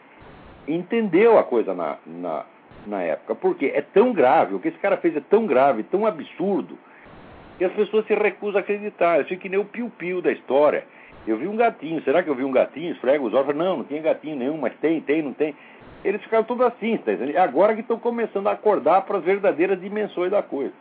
[0.67, 2.45] entendeu a coisa na, na,
[2.85, 3.35] na época.
[3.35, 6.77] Porque é tão grave, o que esse cara fez é tão grave, tão absurdo,
[7.57, 9.19] que as pessoas se recusam a acreditar.
[9.19, 10.85] Eu sei que nem o piu-piu da história.
[11.27, 12.91] Eu vi um gatinho, será que eu vi um gatinho?
[12.91, 15.55] Esfrega os olhos, não, não tem gatinho nenhum, mas tem, tem, não tem.
[16.03, 20.29] Eles ficaram todos assim, tá agora que estão começando a acordar para as verdadeiras dimensões
[20.29, 20.73] da coisa.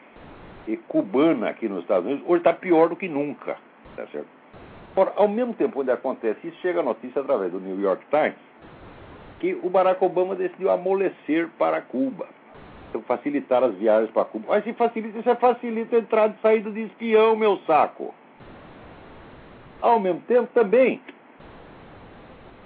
[0.66, 3.57] e cubana aqui nos Estados Unidos hoje está pior do que nunca.
[3.97, 4.29] Tá certo?
[4.97, 8.49] Ora, ao mesmo tempo onde acontece isso, chega a notícia através do New York Times
[9.38, 12.27] que o Barack Obama decidiu amolecer para Cuba.
[13.07, 14.46] Facilitar as viagens para Cuba.
[14.48, 18.14] Mas se facilita, isso é facilita a entrada e saída de espião, meu saco.
[19.81, 21.01] Ao mesmo tempo, também,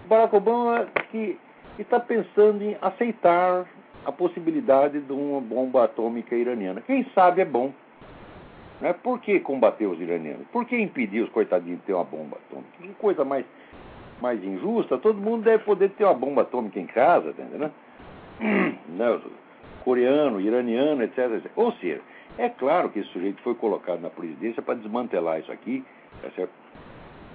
[0.08, 1.38] Barack Obama que
[1.78, 3.66] está pensando em aceitar
[4.04, 6.80] a possibilidade de uma bomba atômica iraniana.
[6.80, 7.72] Quem sabe é bom.
[8.80, 8.92] Né?
[8.92, 10.46] Por que combater os iranianos?
[10.52, 12.70] Por que impedir os coitadinhos de ter uma bomba atômica?
[12.80, 13.46] Que coisa mais,
[14.20, 14.98] mais injusta.
[14.98, 17.70] Todo mundo deve poder ter uma bomba atômica em casa, entendeu?
[18.92, 19.20] Né?
[19.84, 21.50] Coreano, iraniano, etc, etc.
[21.56, 22.00] Ou seja,
[22.38, 25.84] é claro que esse sujeito foi colocado na presidência para desmantelar isso aqui,
[26.20, 26.52] tá certo?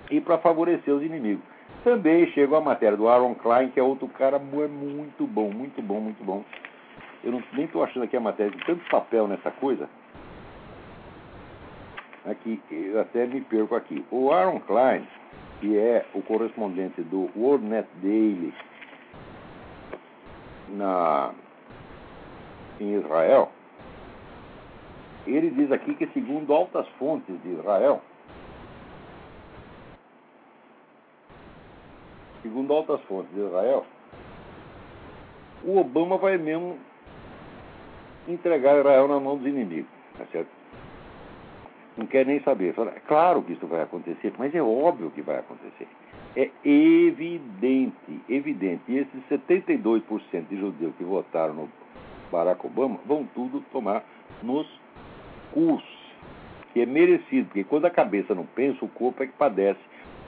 [0.10, 1.44] e para favorecer os inimigos.
[1.84, 6.00] Também chegou a matéria do Aaron Klein, que é outro cara muito bom, muito bom,
[6.00, 6.44] muito bom.
[7.24, 9.90] Eu não, nem estou achando aqui a matéria de tanto papel nessa coisa.
[12.26, 14.06] Aqui, eu até me perco aqui.
[14.12, 15.08] O Aaron Klein,
[15.60, 18.54] que é o correspondente do WorldNet Daily
[20.70, 21.32] na,
[22.80, 23.52] em Israel,
[25.26, 28.02] ele diz aqui que, segundo altas fontes de Israel,
[32.42, 33.86] segundo altas fontes de Israel,
[35.64, 36.78] o Obama vai mesmo
[38.28, 39.90] entregar Israel na mão dos inimigos.
[40.18, 40.50] Tá certo?
[41.98, 42.74] Não quer nem saber.
[42.74, 45.88] Fala, é claro que isso vai acontecer, mas é óbvio que vai acontecer.
[46.36, 48.84] É evidente, evidente.
[48.88, 51.70] E esses 72% de judeus que votaram no
[52.32, 54.04] Barack Obama vão tudo tomar
[54.44, 54.68] nos
[55.52, 56.14] cursos,
[56.74, 59.80] que é merecido, porque quando a cabeça não pensa, o corpo é que padece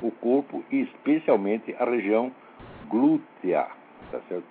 [0.02, 2.32] o corpo e especialmente a região
[2.88, 3.68] glútea,
[4.12, 4.46] tá certo?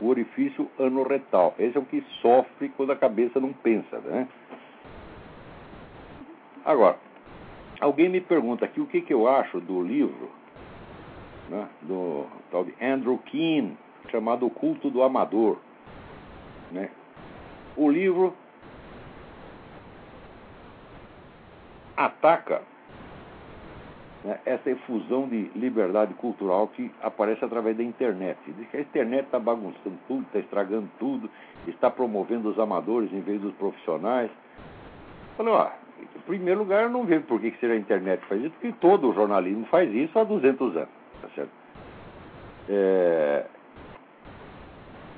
[0.00, 1.54] O orifício anorretal.
[1.58, 4.28] Esse é o que sofre quando a cabeça não pensa, né?
[6.64, 6.96] Agora,
[7.80, 10.30] alguém me pergunta aqui o que, que eu acho do livro
[11.52, 13.76] né, do tal de Andrew Keane,
[14.10, 15.58] chamado O Culto do Amador.
[16.72, 16.90] Né?
[17.76, 18.34] O livro
[21.96, 22.62] ataca
[24.24, 28.38] né, essa efusão de liberdade cultural que aparece através da internet.
[28.46, 31.30] Diz que a internet está bagunçando tudo, está estragando tudo,
[31.66, 34.30] está promovendo os amadores em vez dos profissionais.
[35.36, 38.28] Falei, ó, em primeiro lugar, eu não vejo por que, que seja a internet que
[38.28, 40.88] faz isso, porque todo jornalismo faz isso há 200 anos,
[41.20, 41.50] tá certo?
[42.68, 43.46] É...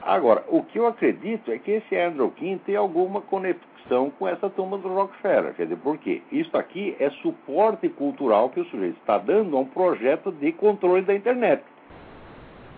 [0.04, 4.50] Agora, o que eu acredito é que esse Andrew King tem alguma conexão com essa
[4.50, 5.54] turma do Rockefeller.
[5.54, 6.20] Quer dizer, por quê?
[6.30, 11.02] Isso aqui é suporte cultural que o sujeito está dando a um projeto de controle
[11.02, 11.64] da internet.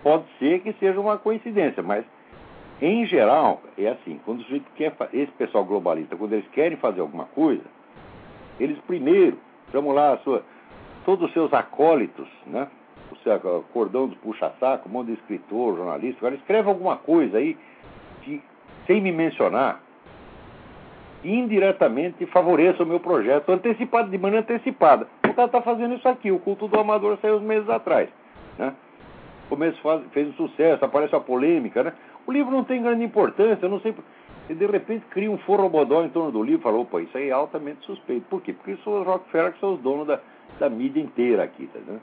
[0.05, 2.05] Pode ser que seja uma coincidência, mas
[2.81, 7.01] em geral é assim, quando o sujeito quer, esse pessoal globalista, quando eles querem fazer
[7.01, 7.65] alguma coisa,
[8.61, 9.37] eles primeiro
[9.73, 10.45] chamam lá sua,
[11.05, 12.69] todos os seus acólitos, né?
[13.73, 17.57] Cordão dos puxa-saco, um monte de escritor, jornalista, agora escreve alguma coisa aí
[18.23, 18.43] que,
[18.87, 19.81] sem me mencionar,
[21.25, 25.09] indiretamente favoreça o meu projeto, antecipado, de maneira antecipada.
[25.25, 28.09] O cara está fazendo isso aqui, o culto do amador saiu uns meses atrás.
[28.59, 28.73] Né?
[29.49, 31.93] Começo faz, fez um sucesso, aparece uma polêmica, né?
[32.27, 33.95] O livro não tem grande importância, eu não sei.
[34.49, 37.29] E de repente cria um forrobodó em torno do livro e falou, opa, isso aí
[37.29, 38.27] é altamente suspeito.
[38.29, 38.53] Por quê?
[38.53, 40.21] Porque são os Rockefeller que são os donos da,
[40.59, 42.01] da mídia inteira aqui, tá vendo?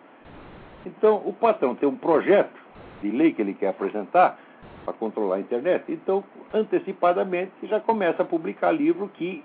[0.85, 2.61] Então, o patrão tem um projeto
[3.01, 4.39] de lei que ele quer apresentar,
[4.83, 5.85] para controlar a internet.
[5.89, 9.43] Então, antecipadamente, já começa a publicar livro que,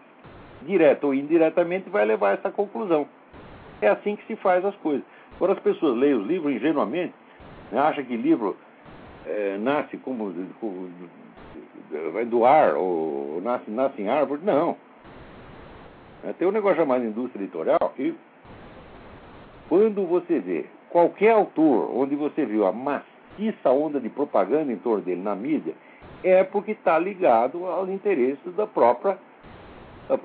[0.62, 3.07] direto ou indiretamente, vai levar a essa conclusão.
[3.81, 5.05] É assim que se faz as coisas.
[5.37, 7.14] Agora, as pessoas leem os livros ingenuamente,
[7.70, 8.57] né, acham que livro
[9.24, 10.90] é, nasce como, como
[12.27, 14.40] do ar, ou nasce, nasce em árvore.
[14.44, 14.77] Não.
[16.37, 18.12] Tem um negócio chamado indústria editorial e
[19.68, 25.03] quando você vê qualquer autor onde você viu a maciça onda de propaganda em torno
[25.03, 25.74] dele na mídia,
[26.22, 29.18] é porque está ligado aos interesses da própria,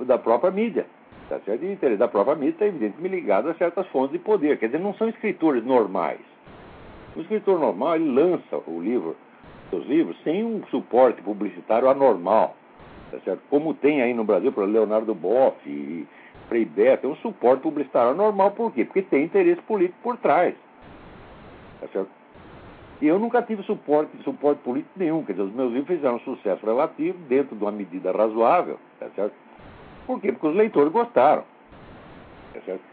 [0.06, 0.86] da própria mídia.
[1.30, 1.64] Tá certo?
[1.64, 4.58] O interesse da própria mídia está evidentemente ligado a certas fontes de poder.
[4.58, 6.20] Quer dizer, não são escritores normais.
[7.16, 9.16] O escritor normal ele lança o livro,
[9.70, 12.56] seus livros, sem um suporte publicitário anormal.
[13.12, 13.42] Tá certo?
[13.50, 16.08] Como tem aí no Brasil para Leonardo Boff e
[16.54, 18.52] Frei Beto, é um suporte publicitário anormal.
[18.52, 18.86] Por quê?
[18.86, 20.54] Porque tem interesse político por trás.
[21.82, 22.12] Tá certo?
[23.02, 25.24] E eu nunca tive suporte, suporte político nenhum.
[25.24, 28.78] Quer dizer, os meus livros fizeram sucesso relativo dentro de uma medida razoável.
[29.00, 29.34] Tá certo?
[30.06, 30.32] Por quê?
[30.32, 31.44] Porque os leitores gostaram.
[32.54, 32.84] Tá certo?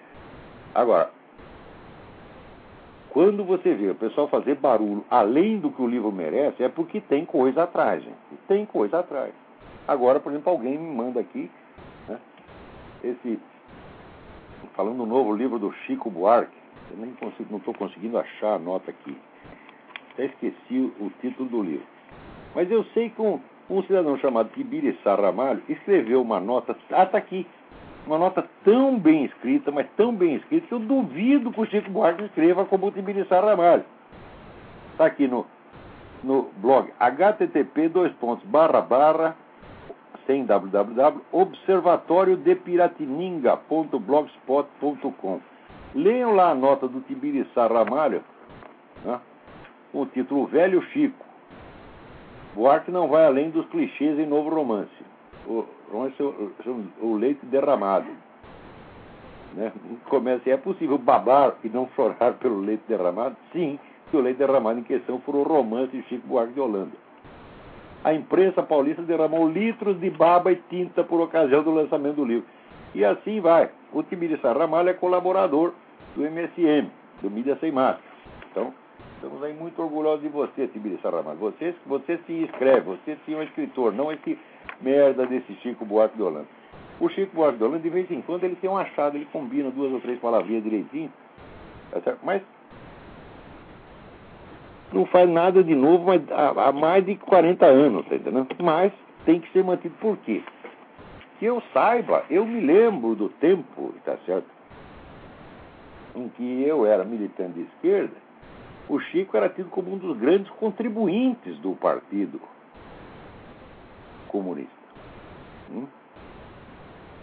[0.74, 1.10] Agora,
[3.10, 6.98] quando você vê o pessoal fazer barulho além do que o livro merece, é porque
[6.98, 8.16] tem coisa atrás, gente.
[8.48, 9.34] Tem coisa atrás.
[9.86, 11.50] Agora, por exemplo, alguém me manda aqui
[12.08, 12.18] né,
[13.04, 13.38] esse.
[14.74, 16.56] Falando do novo livro do Chico Buarque.
[16.90, 19.16] Eu nem consigo, não estou conseguindo achar a nota aqui.
[20.12, 21.86] Até esqueci o título do livro.
[22.54, 26.76] Mas eu sei que um, um cidadão chamado Tibiriçá Ramalho escreveu uma nota.
[26.90, 27.46] Ah, está aqui
[28.06, 31.90] uma nota tão bem escrita, mas tão bem escrita, que eu duvido que o Chico
[31.90, 33.84] Buarque escreva como o Tibiriçá Ramalho.
[34.92, 35.46] Está aqui no,
[36.22, 38.12] no blog http dois
[38.44, 39.36] barra barra
[40.30, 45.40] sem www observatório de piratininga.blogspot.com
[45.92, 48.22] Leiam lá a nota do Tibiriçá Ramalho,
[49.04, 49.18] né,
[49.90, 51.26] com o título Velho Chico.
[52.54, 54.88] Buarque não vai além dos clichês em novo romance
[55.48, 55.66] o,
[57.00, 58.06] o leite derramado.
[59.54, 59.72] Né?
[60.08, 63.36] Começa, é possível babar e não chorar pelo leite derramado?
[63.52, 67.09] Sim, se o leite derramado em questão for o romance de Chico Buarque de Holanda.
[68.02, 72.46] A imprensa paulista derramou litros de baba e tinta por ocasião do lançamento do livro.
[72.94, 73.70] E assim vai.
[73.92, 75.72] O Tibiriçá Ramalho é colaborador
[76.16, 78.02] do MSM, do Mídia Sem Máscara.
[78.50, 78.74] Então,
[79.14, 81.38] estamos aí muito orgulhosos de você, Tibiriçá Ramalho.
[81.38, 84.38] Você, você se escreve, você sim é um escritor, não esse
[84.80, 86.48] merda desse Chico Buarque de Holanda.
[86.98, 89.70] O Chico Buarque de Holanda, de vez em quando, ele tem um achado, ele combina
[89.70, 91.12] duas ou três palavrinhas direitinho,
[91.92, 92.42] tá mas
[94.92, 98.48] não faz nada de novo mas há, mais de 40 anos, tá entendendo?
[98.62, 98.92] Mas
[99.24, 99.94] tem que ser mantido.
[100.00, 100.42] Por quê?
[101.38, 104.48] Que eu saiba, eu me lembro do tempo, tá certo?
[106.14, 108.16] Em que eu era militante de esquerda,
[108.88, 112.40] o Chico era tido como um dos grandes contribuintes do partido
[114.28, 114.70] comunista.
[115.70, 115.86] Hum?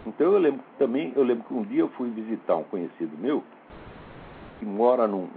[0.05, 3.43] Então eu lembro também, eu lembro que um dia eu fui visitar um conhecido meu
[4.57, 5.27] que mora num,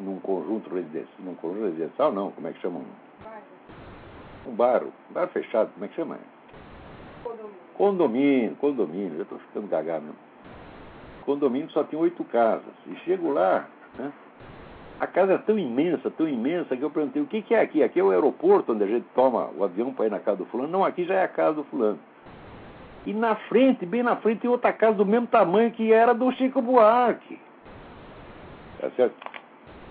[0.00, 2.80] num conjunto residencial, num conjunto residencial não, como é que chama?
[4.46, 6.18] Um bairro, um bairro fechado, como é que chama?
[7.24, 7.56] Condomínio.
[7.74, 10.18] Condomínio, condomínio, eu estou ficando gagado mesmo.
[11.24, 12.72] Condomínio só tem oito casas.
[12.86, 13.66] E chego lá,
[13.98, 14.12] né?
[14.98, 17.82] A casa é tão imensa, tão imensa, que eu perguntei, o que, que é aqui?
[17.82, 20.46] Aqui é o aeroporto onde a gente toma o avião para ir na casa do
[20.46, 20.70] fulano?
[20.70, 21.98] Não, aqui já é a casa do fulano.
[23.04, 26.30] E na frente, bem na frente, tem outra casa do mesmo tamanho que era do
[26.32, 27.38] Chico Buarque.
[28.80, 29.14] Tá certo?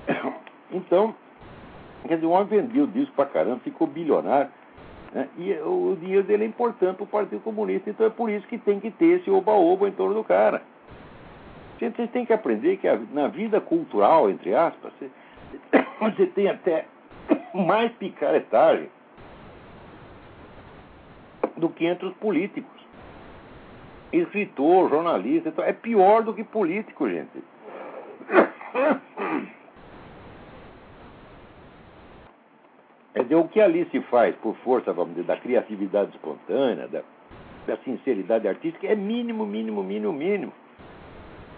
[0.72, 1.16] Então,
[2.08, 4.50] quer dizer, o homem vendeu disco pra caramba, ficou bilionário.
[5.14, 5.30] Né?
[5.38, 8.58] E o dinheiro dele é importante para o Partido Comunista, então é por isso que
[8.58, 10.62] tem que ter esse oba-oba em torno do cara.
[11.80, 15.10] Gente, vocês têm que aprender que na vida cultural, entre aspas, você,
[16.02, 16.86] você tem até
[17.54, 18.90] mais picaretagem
[21.56, 22.72] do que entre os políticos.
[24.12, 27.44] Escritor, jornalista, é pior do que político, gente.
[33.16, 37.02] É dizer, o que ali se faz por força, vamos dizer, da criatividade espontânea, da,
[37.66, 40.54] da sinceridade artística, é mínimo, mínimo, mínimo, mínimo.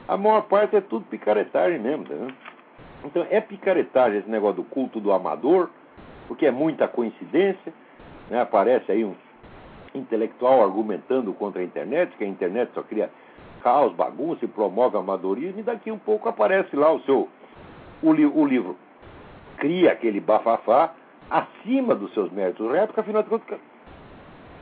[0.08, 2.28] A maior parte é tudo picaretagem mesmo, né?
[3.04, 5.72] Então é picaretagem esse negócio do culto do amador,
[6.28, 7.74] porque é muita coincidência.
[8.30, 8.40] Né?
[8.40, 9.16] Aparece aí um
[9.96, 13.10] intelectual argumentando contra a internet, que a internet só cria
[13.64, 17.28] caos, bagunça e promove amadorismo, e daqui um pouco aparece lá o seu.
[18.04, 18.78] O, li, o livro
[19.58, 20.94] cria aquele bafafá
[21.30, 23.60] acima dos seus méritos reais, porque afinal de contas.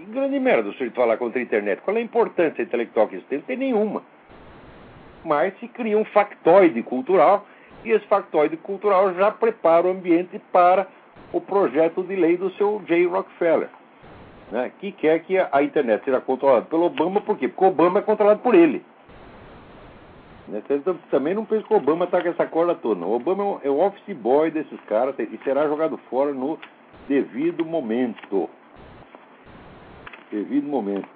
[0.08, 1.82] Grande merda o senhor falar contra a internet.
[1.82, 3.40] Qual é a importância intelectual que isso tem?
[3.40, 4.04] Não tem nenhuma
[5.26, 7.46] mas se cria um factoide cultural
[7.84, 10.88] e esse factoide cultural já prepara o ambiente para
[11.34, 13.70] o projeto de lei do seu Jay Rockefeller,
[14.52, 17.48] né, que quer que a internet seja controlada pelo Obama, por quê?
[17.48, 18.84] Porque o Obama é controlado por ele.
[20.48, 20.62] Né,
[21.10, 23.04] também não pensa que o Obama está com essa corda toda.
[23.06, 26.60] O Obama é o office boy desses caras e será jogado fora no
[27.08, 28.50] devido momento.
[30.32, 31.08] Devido momento.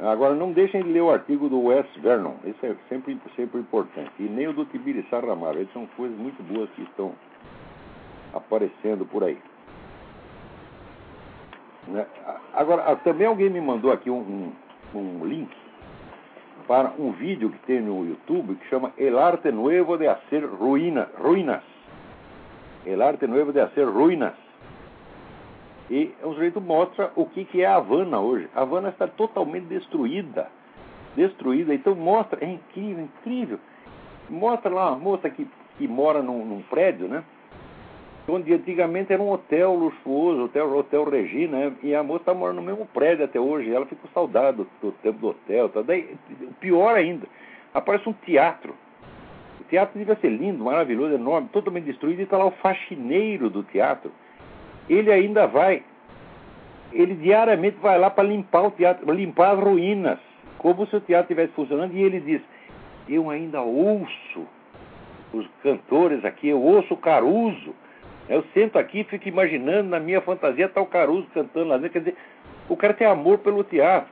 [0.00, 4.10] Agora, não deixem de ler o artigo do Wes Vernon, esse é sempre, sempre importante.
[4.18, 7.12] E nem o do Tibiriçá Ramalho, essas são coisas muito boas que estão
[8.34, 9.38] aparecendo por aí.
[11.86, 12.04] Né?
[12.52, 14.52] Agora, também alguém me mandou aqui um,
[14.92, 15.61] um, um link
[16.66, 21.08] para um vídeo que tem no YouTube que chama El Arte Nuevo de Hacer Ruina,
[21.18, 21.62] Ruinas.
[22.84, 24.34] El Arte Nuevo de Hacer Ruinas.
[25.90, 28.48] E o sujeito mostra o que, que é a Havana hoje.
[28.54, 30.48] A Havana está totalmente destruída.
[31.14, 31.74] Destruída.
[31.74, 33.58] Então mostra, é incrível, incrível.
[34.30, 35.46] Mostra lá uma moça que,
[35.76, 37.22] que mora num, num prédio, né?
[38.28, 41.72] Onde antigamente era um hotel luxuoso, hotel, hotel Regina, né?
[41.82, 43.72] e a moça está morando no mesmo prédio até hoje.
[43.72, 45.68] Ela ficou saudade do, do tempo do hotel.
[45.68, 45.82] Tá?
[45.82, 46.16] Daí,
[46.60, 47.26] pior ainda,
[47.74, 48.74] aparece um teatro.
[49.60, 53.62] O teatro devia ser lindo, maravilhoso, enorme, totalmente destruído, e está lá o faxineiro do
[53.64, 54.12] teatro.
[54.88, 55.82] Ele ainda vai,
[56.92, 60.18] ele diariamente vai lá para limpar o teatro, limpar as ruínas,
[60.58, 62.42] como se o teatro estivesse funcionando, e ele diz:
[63.08, 64.46] Eu ainda ouço
[65.32, 67.74] os cantores aqui, eu ouço o Caruso
[68.28, 71.92] eu sento aqui e fico imaginando na minha fantasia tal Caruso cantando lá dentro.
[71.92, 72.16] Quer dizer,
[72.68, 74.10] o cara tem amor pelo teatro.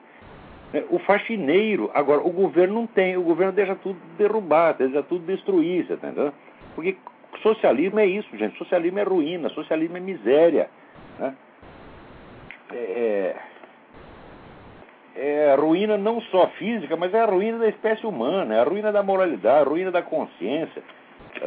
[0.73, 0.85] Né?
[0.91, 5.87] O faxineiro, agora, o governo não tem, o governo deixa tudo derrubar, deixa tudo destruir,
[5.87, 6.33] você tá?
[6.75, 6.97] Porque
[7.43, 8.59] socialismo é isso, gente.
[8.59, 10.69] Socialismo é ruína, socialismo é miséria.
[11.19, 11.35] Né?
[12.73, 13.37] É,
[15.17, 18.65] é, é ruína não só física, mas é a ruína da espécie humana, é a
[18.65, 20.83] ruína da moralidade, a ruína da consciência.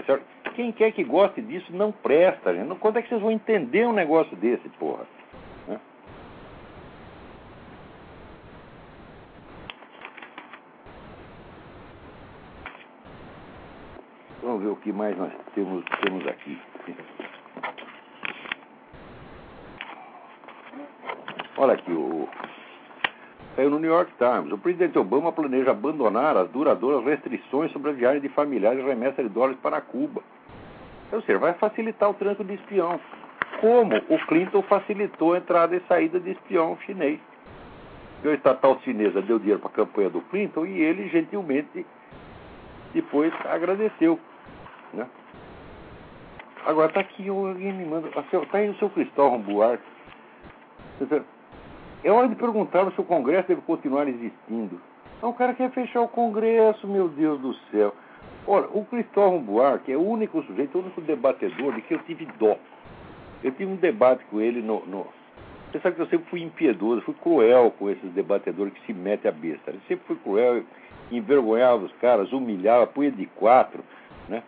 [0.05, 0.19] Tá
[0.53, 2.75] Quem quer que goste disso não presta, gente.
[2.75, 5.05] Quando é que vocês vão entender um negócio desse, porra?
[14.41, 16.59] Vamos ver o que mais nós temos, temos aqui.
[21.57, 22.27] Olha aqui, o,
[23.55, 24.51] Saiu no New York Times.
[24.51, 29.21] O presidente Obama planeja abandonar as duradouras restrições sobre a viagem de familiares e remessa
[29.21, 30.23] de dólares para Cuba.
[31.13, 32.99] Ou seja, vai facilitar o trânsito de espião.
[33.61, 37.19] Como o Clinton facilitou a entrada e saída de espião chinês.
[38.23, 41.85] E o estatal chinesa deu dinheiro para a campanha do Clinton e ele gentilmente
[42.93, 44.19] depois agradeceu.
[44.93, 45.07] Né?
[46.65, 48.07] Agora está aqui, alguém me manda.
[48.07, 49.83] Está aí o seu Cristóvão Buarque.
[52.03, 54.81] É hora de perguntar se o Congresso deve continuar existindo.
[55.17, 57.93] Então, o cara quer fechar o Congresso, meu Deus do céu.
[58.45, 62.25] Olha, o Cristóvão Buarque é o único sujeito, o único debatedor de que eu tive
[62.37, 62.57] dó.
[63.43, 64.85] Eu tive um debate com ele no.
[64.85, 65.07] no...
[65.71, 69.29] Você sabe que eu sempre fui impiedoso, fui cruel com esses debatedores que se metem
[69.29, 69.71] a besta.
[69.71, 70.63] Eu sempre fui cruel,
[71.11, 73.83] envergonhava os caras, humilhava, punha de quatro.
[74.27, 74.43] Né?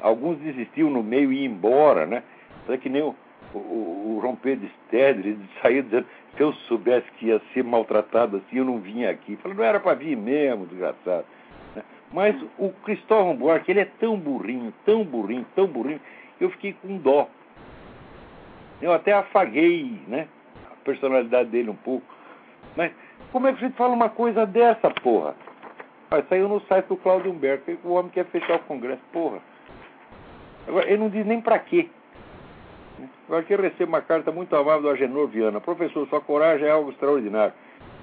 [0.00, 2.22] Alguns desistiam no meio e iam embora, né?
[2.68, 3.16] É que nem o,
[3.54, 8.58] o, o João Pedro Stedley saiu dizendo se eu soubesse que ia ser maltratado assim,
[8.58, 9.36] eu não vinha aqui.
[9.36, 11.24] Falei, não era para vir mesmo, desgraçado.
[12.12, 16.00] Mas o Cristóvão Buarque, ele é tão burrinho, tão burrinho, tão burrinho,
[16.40, 17.28] eu fiquei com dó.
[18.80, 20.26] Eu até afaguei né,
[20.70, 22.06] a personalidade dele um pouco.
[22.76, 22.92] Mas
[23.32, 25.34] como é que a gente fala uma coisa dessa, porra?
[26.10, 29.40] Mas saiu no site do Cláudio Humberto, o homem quer fechar o Congresso, porra.
[30.66, 31.88] Agora, ele não diz nem para quê.
[33.28, 35.60] Eu aqui recebo uma carta muito amável do Agenor Viana.
[35.60, 37.52] Professor, sua coragem é algo extraordinário.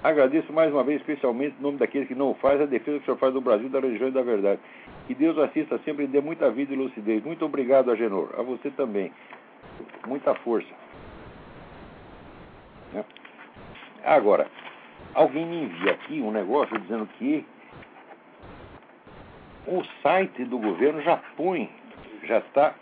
[0.05, 3.05] Agradeço mais uma vez, especialmente em nome daqueles que não faz, a defesa que o
[3.05, 4.61] senhor faz do Brasil, da religião e da verdade.
[5.07, 7.23] Que Deus assista sempre e dê muita vida e lucidez.
[7.23, 8.29] Muito obrigado, Agenor.
[8.37, 9.11] A você também.
[10.05, 10.69] Muita força.
[12.93, 13.03] Né?
[14.03, 14.45] Agora,
[15.15, 17.43] alguém me envia aqui um negócio dizendo que
[19.65, 21.67] o site do governo já põe,
[22.25, 22.75] já está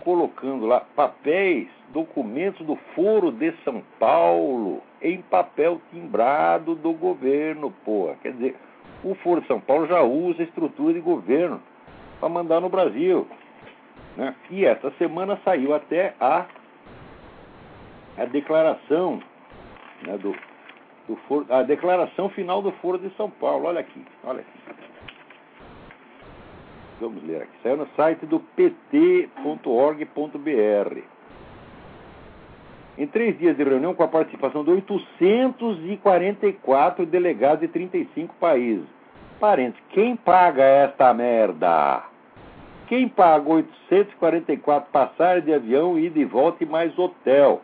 [0.00, 8.16] colocando lá papéis, documentos do Foro de São Paulo em papel timbrado do governo, porra.
[8.22, 8.56] Quer dizer,
[9.02, 11.60] o Foro São Paulo já usa estrutura de governo
[12.20, 13.26] para mandar no Brasil.
[14.16, 14.34] Né?
[14.50, 16.46] E essa semana saiu até a,
[18.16, 19.20] a declaração
[20.06, 20.34] né, do,
[21.08, 23.66] do Foro, a declaração final do Foro de São Paulo.
[23.66, 24.58] Olha aqui, olha aqui.
[27.00, 27.52] Vamos ler aqui.
[27.62, 29.28] Saiu no site do pt.org.br.
[32.98, 38.84] Em três dias de reunião com a participação de 844 delegados de 35 países.
[39.40, 42.02] Parentes, quem paga esta merda?
[42.86, 47.62] Quem paga 844 passagens de avião, ida e volta e mais hotel?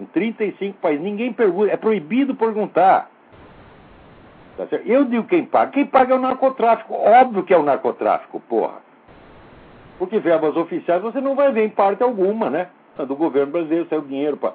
[0.00, 1.04] Em 35 países.
[1.04, 3.10] Ninguém pergunta, é proibido perguntar.
[4.56, 5.72] Tá Eu digo quem paga.
[5.72, 6.94] Quem paga é o narcotráfico.
[6.94, 8.80] Óbvio que é o narcotráfico, porra.
[9.98, 12.68] Porque verbas oficiais você não vai ver em parte alguma, né?
[12.96, 14.54] Do governo brasileiro saiu dinheiro para.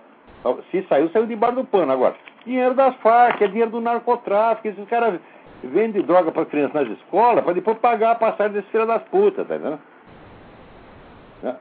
[0.71, 1.91] Se saiu, saiu debaixo do pano.
[1.91, 2.15] Agora,
[2.47, 4.69] Dinheiro das Farc, é dinheiro do narcotráfico.
[4.69, 5.19] Esses caras
[5.61, 9.45] vendem droga para crianças nas escolas para depois pagar a passagem desse filho das putas,
[9.45, 9.81] tá entendendo?
[11.43, 11.57] Né?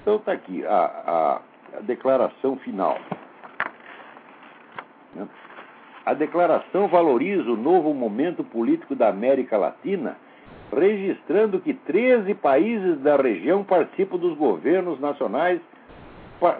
[0.00, 1.40] Então tá aqui a, a,
[1.76, 2.98] a declaração final.
[5.14, 5.28] Né?
[6.06, 10.16] A declaração valoriza o novo momento político da América Latina,
[10.74, 15.60] registrando que 13 países da região participam dos governos nacionais,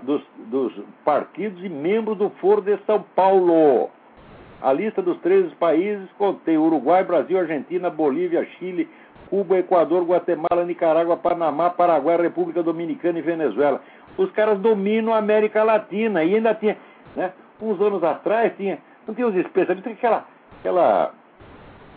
[0.02, 0.72] dos, dos
[1.04, 3.90] partidos e membros do Foro de São Paulo.
[4.62, 8.88] A lista dos 13 países contém Uruguai, Brasil, Argentina, Bolívia, Chile,
[9.28, 13.82] Cuba, Equador, Guatemala, Nicarágua, Panamá, Paraguai, República Dominicana e Venezuela.
[14.16, 16.78] Os caras dominam a América Latina e ainda tinha,
[17.14, 20.26] né, uns anos atrás tinha não tem os especialistas, aquela,
[20.58, 21.12] aquela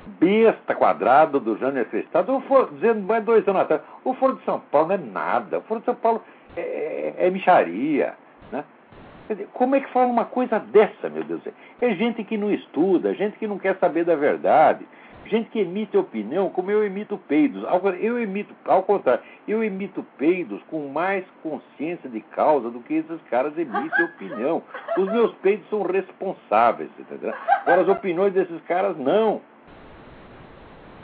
[0.07, 2.41] besta quadrada do Jânio Cristado,
[2.73, 5.79] dizendo mais dois anos atrás, o Foro de São Paulo não é nada, o Foro
[5.79, 6.21] de São Paulo
[6.55, 8.15] é, é, é micharia.
[8.51, 8.63] Né?
[9.53, 11.41] Como é que fala uma coisa dessa, meu Deus?
[11.81, 14.85] É gente que não estuda, gente que não quer saber da verdade,
[15.27, 17.63] gente que emite opinião como eu emito peidos.
[17.99, 23.21] Eu emito, ao contrário, eu emito peidos com mais consciência de causa do que esses
[23.29, 24.63] caras emitem opinião.
[24.97, 27.33] Os meus peidos são responsáveis, entendeu?
[27.61, 29.41] Agora as opiniões desses caras não.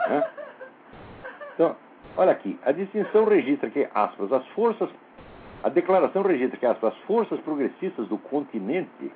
[0.10, 0.24] Né?
[1.54, 1.76] Então,
[2.18, 4.90] olha aqui, a distinção registra que, aspas, as forças,
[5.64, 9.12] a declaração registra que, aspas, as forças progressistas do continente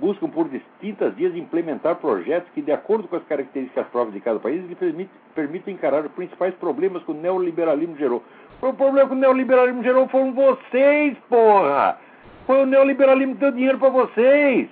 [0.00, 4.38] buscam por distintas vias implementar projetos que, de acordo com as características próprias de cada
[4.40, 8.22] país, lhe permitem, permitem encarar os principais problemas que o neoliberalismo gerou.
[8.62, 11.98] O problema que o neoliberalismo gerou foram vocês, porra!
[12.46, 14.68] Foi o neoliberalismo que deu dinheiro para vocês!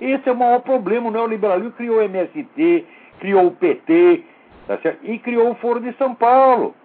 [0.00, 1.08] Esse é o maior problema.
[1.08, 2.86] O neoliberalismo criou o MST,
[3.20, 4.24] criou o PT,
[4.70, 5.04] tá certo?
[5.04, 6.76] e criou o Foro de São Paulo.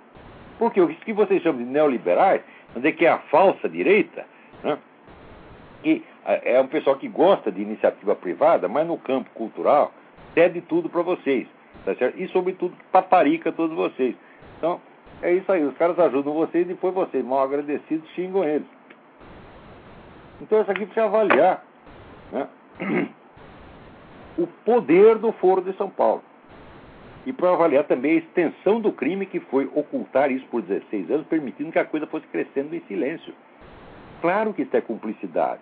[0.58, 2.42] Porque o que vocês chamam de neoliberais,
[2.76, 4.26] onde é que é a falsa direita,
[4.64, 4.80] né?
[5.84, 9.94] que é um pessoal que gosta de iniciativa privada, mas no campo cultural
[10.34, 11.48] cede tudo para vocês,
[11.86, 12.20] tá certo?
[12.20, 14.16] E sobretudo paparica todos vocês.
[14.58, 14.82] Então,
[15.22, 18.68] é isso aí, os caras ajudam vocês e depois vocês, mal agradecidos, xingam eles.
[20.42, 21.64] Então isso aqui precisa avaliar
[22.32, 22.48] né?
[24.40, 26.24] o poder do Foro de São Paulo.
[27.26, 31.28] E para avaliar também a extensão do crime que foi ocultar isso por 16 anos,
[31.28, 33.34] permitindo que a coisa fosse crescendo em silêncio.
[34.22, 35.62] Claro que isso é cumplicidade.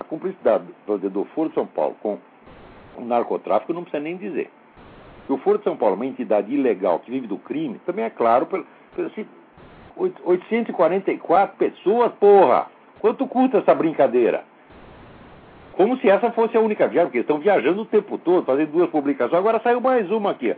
[0.00, 2.18] A cumplicidade do Foro de São Paulo com
[2.96, 4.50] o narcotráfico não precisa nem dizer.
[5.26, 8.04] Que o Foro de São Paulo é uma entidade ilegal que vive do crime, também
[8.04, 8.46] é claro.
[8.46, 9.26] Pelo, pelo, assim,
[9.96, 12.66] 844 pessoas, porra!
[13.00, 14.44] Quanto custa essa brincadeira?
[15.72, 18.88] Como se essa fosse a única viagem, porque estão viajando o tempo todo, fazendo duas
[18.88, 19.38] publicações.
[19.38, 20.54] Agora saiu mais uma aqui.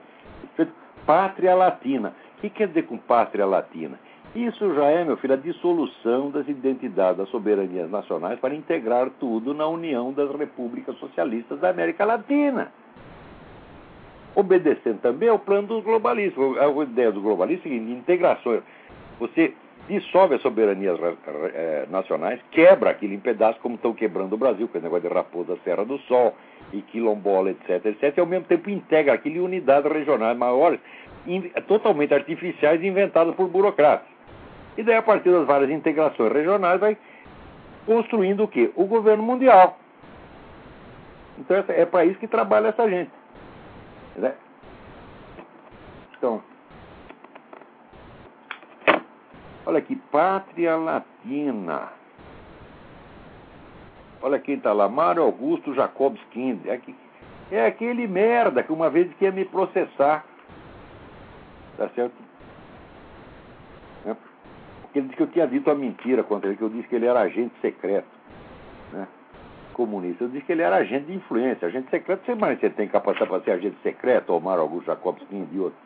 [1.08, 2.12] Pátria Latina.
[2.36, 3.98] O que quer dizer com Pátria Latina?
[4.34, 9.54] Isso já é, meu filho, a dissolução das identidades das soberanias nacionais para integrar tudo
[9.54, 12.70] na União das Repúblicas Socialistas da América Latina.
[14.36, 16.44] Obedecendo também ao plano dos globalistas.
[16.58, 18.62] A ideia dos globalistas é a seguinte: integração.
[19.18, 19.54] Você
[19.86, 20.98] dissolve as soberanias
[21.54, 25.14] eh, nacionais, quebra aquilo em pedaços, como estão quebrando o Brasil, com o negócio de
[25.14, 26.34] Raposa Serra do Sol,
[26.72, 30.80] e Quilombola, etc, etc, e ao mesmo tempo integra aquilo em unidades regionais maiores,
[31.66, 34.06] totalmente artificiais inventadas por burocratas.
[34.76, 36.96] E daí, a partir das várias integrações regionais, vai
[37.86, 38.70] construindo o quê?
[38.76, 39.78] O governo mundial.
[41.38, 43.10] Então, é para isso que trabalha essa gente.
[44.16, 44.34] Né?
[46.16, 46.42] Então,
[49.68, 51.88] olha aqui, Pátria Latina.
[54.22, 56.66] Olha quem está lá, Mário Augusto Jacobs Kind.
[56.66, 56.80] É,
[57.52, 60.24] é aquele merda que uma vez quer me processar.
[61.76, 62.28] Tá certo?
[64.94, 67.06] Ele disse que eu tinha dito a mentira contra ele, que eu disse que ele
[67.06, 68.08] era agente secreto,
[68.92, 69.06] né?
[69.74, 70.24] comunista.
[70.24, 71.68] Eu disse que ele era agente de influência.
[71.68, 75.60] Agente secreto, você, mais você tem capacidade para ser agente secreto, Omar Augusto Jacobson de
[75.60, 75.78] outro.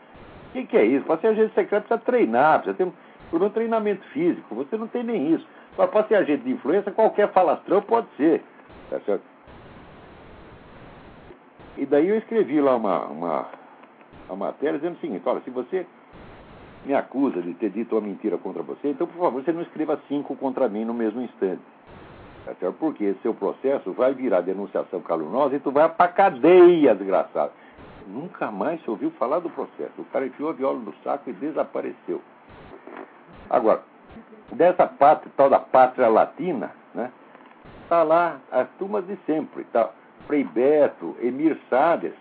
[0.48, 1.04] O que, que, é isso?
[1.04, 2.92] Para ser agente secreto precisa treinar, precisa ter
[3.32, 4.54] um, um treinamento físico.
[4.54, 5.46] Você não tem nem isso.
[5.76, 8.42] Para ser agente de influência, qualquer falastrão pode ser.
[8.90, 9.22] Tá certo?
[11.78, 13.46] E daí eu escrevi lá uma, uma,
[14.28, 15.86] uma matéria dizendo o seguinte, olha, se você
[16.84, 19.98] me acusa de ter dito uma mentira contra você, então, por favor, você não escreva
[20.08, 21.62] cinco contra mim no mesmo instante.
[22.44, 22.76] Tá certo?
[22.78, 27.52] Porque seu processo vai virar denunciação caluniosa e tu vai pra cadeia, desgraçado.
[28.06, 29.92] Nunca mais se ouviu falar do processo.
[29.98, 32.20] O cara enfiou a viola no saco e desapareceu.
[33.50, 33.82] Agora,
[34.52, 37.10] dessa pátria, tal da pátria latina, né?
[37.88, 39.64] Tá lá as turmas de sempre.
[39.64, 39.90] Tá
[40.26, 42.12] Frei Beto, Emir Sades,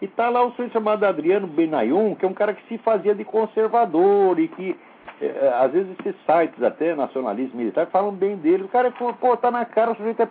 [0.00, 3.14] e tá lá o sujeito chamado Adriano Benayon, que é um cara que se fazia
[3.14, 4.78] de conservador e que,
[5.20, 8.64] é, é às vezes, esses sites até nacionalistas militares falam bem dele.
[8.64, 10.28] O cara, pô, tá na cara, o sujeito é,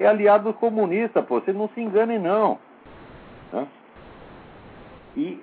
[0.00, 1.40] é aliado comunista, pô.
[1.40, 2.58] Vocês não se enganem, não.
[3.52, 3.66] Né?
[5.16, 5.40] E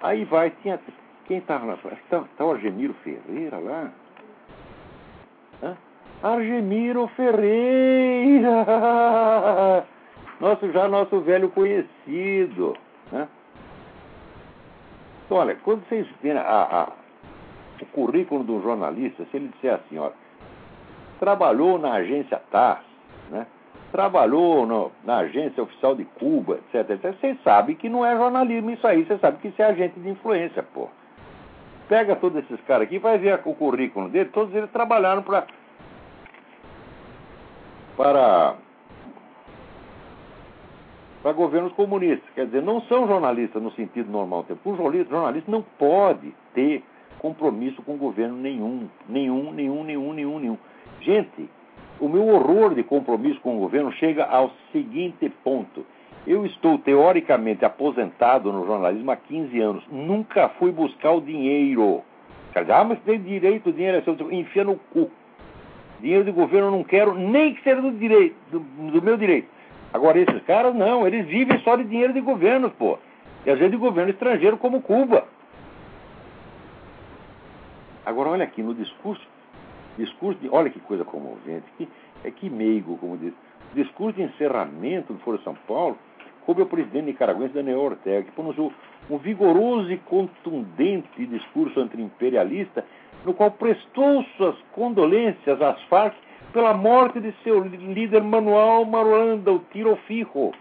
[0.00, 0.80] aí vai, tinha.
[1.28, 2.00] Quem estava na frente?
[2.02, 3.92] Está tá o Argemiro Ferreira lá?
[5.62, 5.76] Hã?
[6.22, 8.64] Argemiro Ferreira!
[10.40, 12.76] Nosso, já nosso velho conhecido.
[13.10, 13.26] Né?
[15.26, 20.14] Então, olha, quando vocês verem o currículo do jornalista, se ele disser assim, olha,
[21.18, 22.78] trabalhou na agência TAS,
[23.30, 23.48] né?
[23.90, 27.18] trabalhou no, na agência oficial de Cuba, etc, etc.
[27.18, 30.08] Vocês sabem que não é jornalismo isso aí, você sabe que isso é agente de
[30.08, 30.88] influência, pô.
[31.88, 35.46] Pega todos esses caras aqui, vai ver o currículo dele, todos eles trabalharam pra,
[37.96, 38.56] para
[41.22, 42.28] para governos comunistas.
[42.34, 44.46] Quer dizer, não são jornalistas no sentido normal.
[44.64, 46.82] O jornalista, jornalista não pode ter
[47.18, 48.88] compromisso com governo nenhum.
[49.08, 50.58] Nenhum, nenhum, nenhum, nenhum, nenhum.
[51.00, 51.50] Gente,
[52.00, 55.84] o meu horror de compromisso com o governo chega ao seguinte ponto.
[56.26, 59.84] Eu estou teoricamente aposentado no jornalismo há 15 anos.
[59.90, 62.02] Nunca fui buscar o dinheiro.
[62.54, 64.14] Ah, mas tem direito, o dinheiro é seu.
[64.32, 65.10] Enfia no cu.
[66.00, 69.48] Dinheiro de governo eu não quero, nem que seja do direito, do, do meu direito.
[69.92, 72.98] Agora, esses caras não, eles vivem só de dinheiro de governo, pô.
[73.46, 75.26] E às vezes de governo estrangeiro como Cuba.
[78.04, 79.26] Agora, olha aqui, no discurso
[79.98, 81.88] Discurso de, olha que coisa comovente, que,
[82.22, 83.34] é que meigo, como diz.
[83.74, 85.98] Discurso de encerramento do Foro São Paulo,
[86.48, 88.72] coube ao presidente nicaragüense Daniel Ortega, que pronunciou
[89.10, 92.86] um vigoroso e contundente discurso anti-imperialista,
[93.22, 96.14] no qual prestou suas condolências às Farc
[96.50, 100.52] pela morte de seu líder Manuel Marulanda, o Tiro Fijo.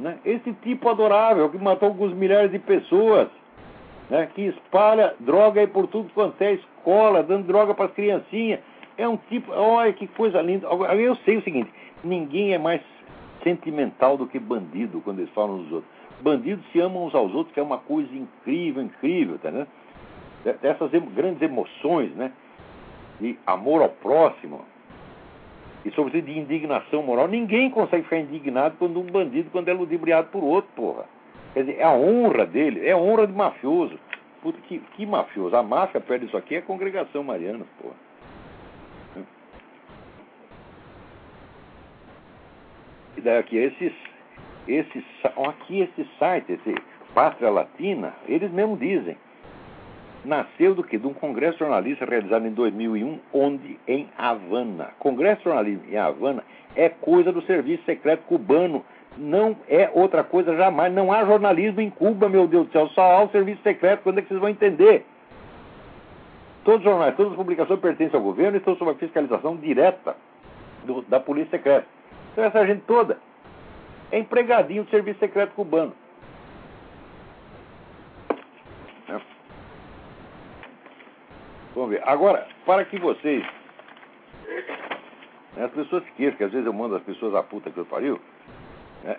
[0.00, 0.18] Né?
[0.24, 3.28] Esse tipo adorável que matou alguns milhares de pessoas
[4.10, 8.58] né, que espalha droga aí por tudo quanto é escola, dando droga para as criancinhas.
[8.98, 10.66] É um tipo, olha que coisa linda.
[10.66, 11.70] Eu sei o seguinte:
[12.02, 12.82] ninguém é mais
[13.42, 15.92] sentimental do que bandido quando eles falam dos outros.
[16.20, 19.66] Bandidos se amam uns aos outros, que é uma coisa incrível, incrível, tá, né?
[20.60, 22.32] Dessas grandes emoções, né?
[23.20, 24.64] De amor ao próximo
[25.84, 27.28] e sobretudo de indignação moral.
[27.28, 31.04] Ninguém consegue ficar indignado quando um bandido quando é ludibriado por outro, porra.
[31.54, 33.98] Quer dizer, é a honra dele, é a honra de mafioso.
[34.40, 35.54] Puta, que, que mafioso.
[35.54, 37.94] A máfia perde isso aqui é a congregação mariana, porra.
[43.18, 43.92] Daí aqui, esses,
[44.66, 45.04] esses,
[45.48, 46.74] aqui esse site, esse
[47.14, 49.16] Pátria Latina, eles mesmo dizem,
[50.24, 50.96] nasceu do que?
[50.96, 54.90] De um congresso jornalista realizado em 2001, onde em Havana.
[54.98, 56.42] Congresso jornalista em Havana
[56.74, 58.84] é coisa do serviço secreto cubano
[59.16, 60.92] não é outra coisa jamais.
[60.92, 62.88] Não há jornalismo em Cuba, meu Deus do céu.
[62.88, 64.02] Só há o serviço secreto.
[64.02, 65.04] Quando é que vocês vão entender?
[66.64, 70.16] Todos os jornais, todas as publicações pertencem ao governo e estão sob a fiscalização direta
[70.84, 71.86] do, da polícia secreta.
[72.32, 73.18] Então essa gente toda
[74.10, 75.94] é empregadinho do serviço secreto cubano.
[79.08, 79.20] É.
[81.74, 82.02] Vamos ver.
[82.06, 83.44] Agora, para que vocês.
[85.56, 87.84] As pessoas se queixam, que às vezes eu mando as pessoas a puta que eu
[87.84, 88.20] pariu.
[89.04, 89.18] É,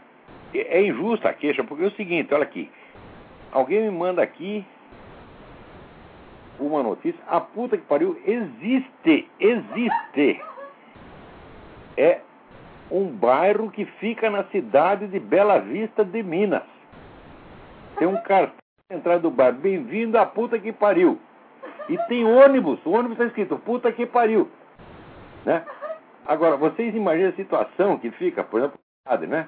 [0.54, 2.72] é injusta a queixa, porque é o seguinte, olha aqui.
[3.52, 4.66] Alguém me manda aqui
[6.60, 7.22] uma notícia.
[7.28, 10.42] A puta que pariu existe, existe.
[11.96, 12.22] É
[12.94, 16.62] um bairro que fica na cidade de Bela Vista de Minas.
[17.98, 18.56] Tem um cartão
[18.88, 19.58] na entrada do bairro.
[19.58, 21.20] Bem-vindo à puta que pariu.
[21.90, 22.80] E tem ônibus.
[22.86, 24.48] O ônibus está escrito puta que pariu.
[25.44, 25.66] Né?
[26.28, 28.80] Agora, vocês imaginam a situação que fica, por exemplo,
[29.28, 29.48] né?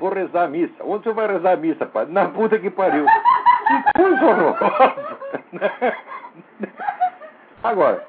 [0.00, 0.82] Vou rezar a missa.
[0.82, 2.14] Onde você vai rezar a missa, padre?
[2.14, 3.04] Na puta que pariu.
[3.04, 4.96] Que coisa horrorosa.
[7.62, 8.02] Agora,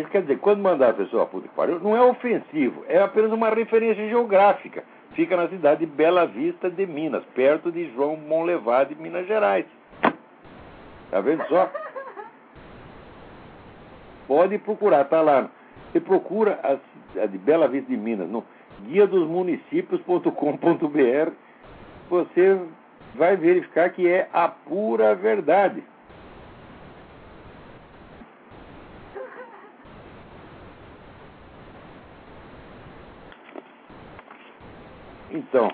[0.00, 3.00] isso quer dizer, quando mandar a pessoa a puta que pariu, não é ofensivo, é
[3.00, 4.84] apenas uma referência geográfica.
[5.12, 9.64] Fica na cidade de Bela Vista de Minas, perto de João Monlevade, Minas Gerais.
[11.10, 11.70] Tá vendo só?
[14.26, 15.48] Pode procurar, tá lá.
[15.90, 18.44] Você procura a, a de Bela Vista de Minas, no
[18.82, 21.30] guia dos municípios.com.br,
[22.10, 22.60] você
[23.14, 25.82] vai verificar que é a pura verdade.
[35.36, 35.70] Então,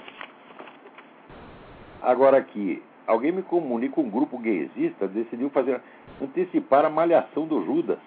[2.03, 5.81] agora aqui, alguém me comunica, um grupo gaysista decidiu fazer
[6.21, 7.99] antecipar a malhação do Judas,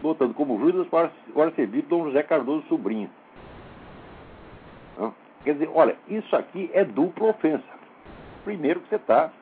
[0.00, 1.10] botando como Judas para
[1.56, 3.10] servir Dom José Cardoso Sobrinho.
[5.42, 7.64] Quer dizer, olha, isso aqui é dupla ofensa.
[8.44, 9.32] Primeiro que você está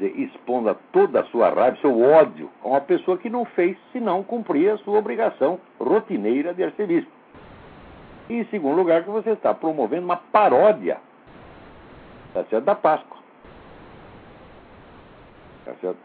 [0.00, 4.70] expondo toda a sua raiva, seu ódio a uma pessoa que não fez senão cumprir
[4.70, 7.19] a sua obrigação rotineira de arcebispo.
[8.30, 10.98] E em segundo lugar, que você está promovendo uma paródia
[12.32, 12.64] tá certo?
[12.64, 13.18] da Páscoa.
[15.64, 15.98] Tá certo?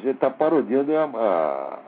[0.00, 1.78] Você está parodiando a,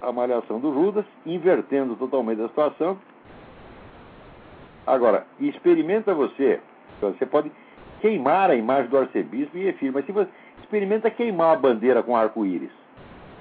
[0.00, 2.98] a, a malhação do Judas, invertendo totalmente a situação.
[4.86, 6.58] Agora, experimenta você,
[6.98, 7.52] você pode
[8.00, 10.30] queimar a imagem do arcebispo e efir, mas se você
[10.70, 12.70] experimenta queimar a bandeira com arco-íris,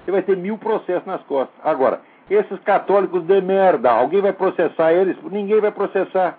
[0.04, 1.56] você vai ter mil processos nas costas.
[1.64, 5.16] Agora, esses católicos de merda, alguém vai processar eles?
[5.24, 6.38] Ninguém vai processar.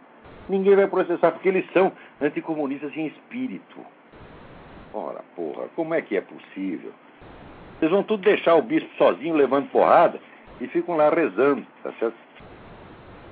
[0.48, 3.78] Ninguém vai processar, porque eles são anticomunistas em espírito.
[4.92, 6.90] Ora, porra, como é que é possível?
[7.78, 10.18] Vocês vão tudo deixar o bispo sozinho levando porrada
[10.60, 12.16] e ficam lá rezando, tá certo?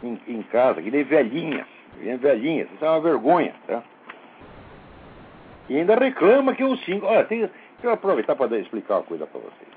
[0.04, 1.66] Em, em casa, que nem velhinhas.
[2.20, 3.82] Velhinhas, isso é uma vergonha, tá?
[5.69, 7.07] E ainda reclama que o cinco.
[7.07, 7.49] Olha, tem,
[7.83, 9.71] eu aproveitar para explicar uma coisa para vocês.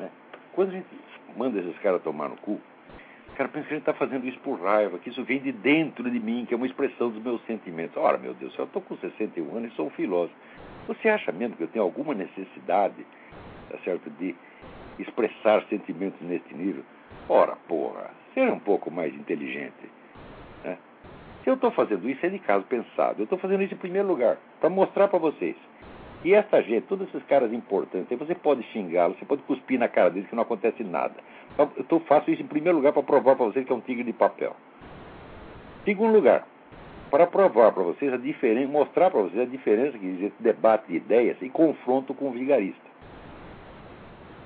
[0.00, 0.10] Né?
[0.52, 0.86] Quando a gente
[1.36, 2.60] manda esses caras tomar no cu,
[3.34, 5.52] o cara pensa que a gente está fazendo isso por raiva, que isso vem de
[5.52, 7.96] dentro de mim, que é uma expressão dos meus sentimentos.
[7.96, 10.36] Ora, meu Deus, eu estou com 61 anos e sou um filósofo.
[10.86, 13.06] Você acha mesmo que eu tenho alguma necessidade,
[13.70, 14.34] tá certo, de
[14.98, 16.84] expressar sentimentos neste nível?
[17.28, 19.90] Ora, porra, seja um pouco mais inteligente.
[21.44, 23.20] Se eu estou fazendo isso, é de caso pensado.
[23.20, 25.54] Eu estou fazendo isso em primeiro lugar, para mostrar para vocês.
[26.24, 30.10] E essa gente, todos esses caras importantes, você pode xingá-los, você pode cuspir na cara
[30.10, 31.14] deles que não acontece nada.
[31.58, 34.14] Eu faço isso em primeiro lugar para provar para vocês que é um tigre de
[34.14, 34.56] papel.
[35.84, 36.46] Segundo lugar,
[37.10, 40.96] para provar para vocês a diferença, mostrar para vocês a diferença que existe debate de
[40.96, 42.88] ideias e confronto com o vigarista.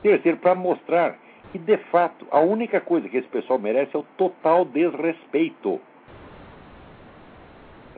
[0.03, 1.17] Terceiro, para mostrar
[1.53, 5.81] que, de fato, a única coisa que esse pessoal merece é o total desrespeito.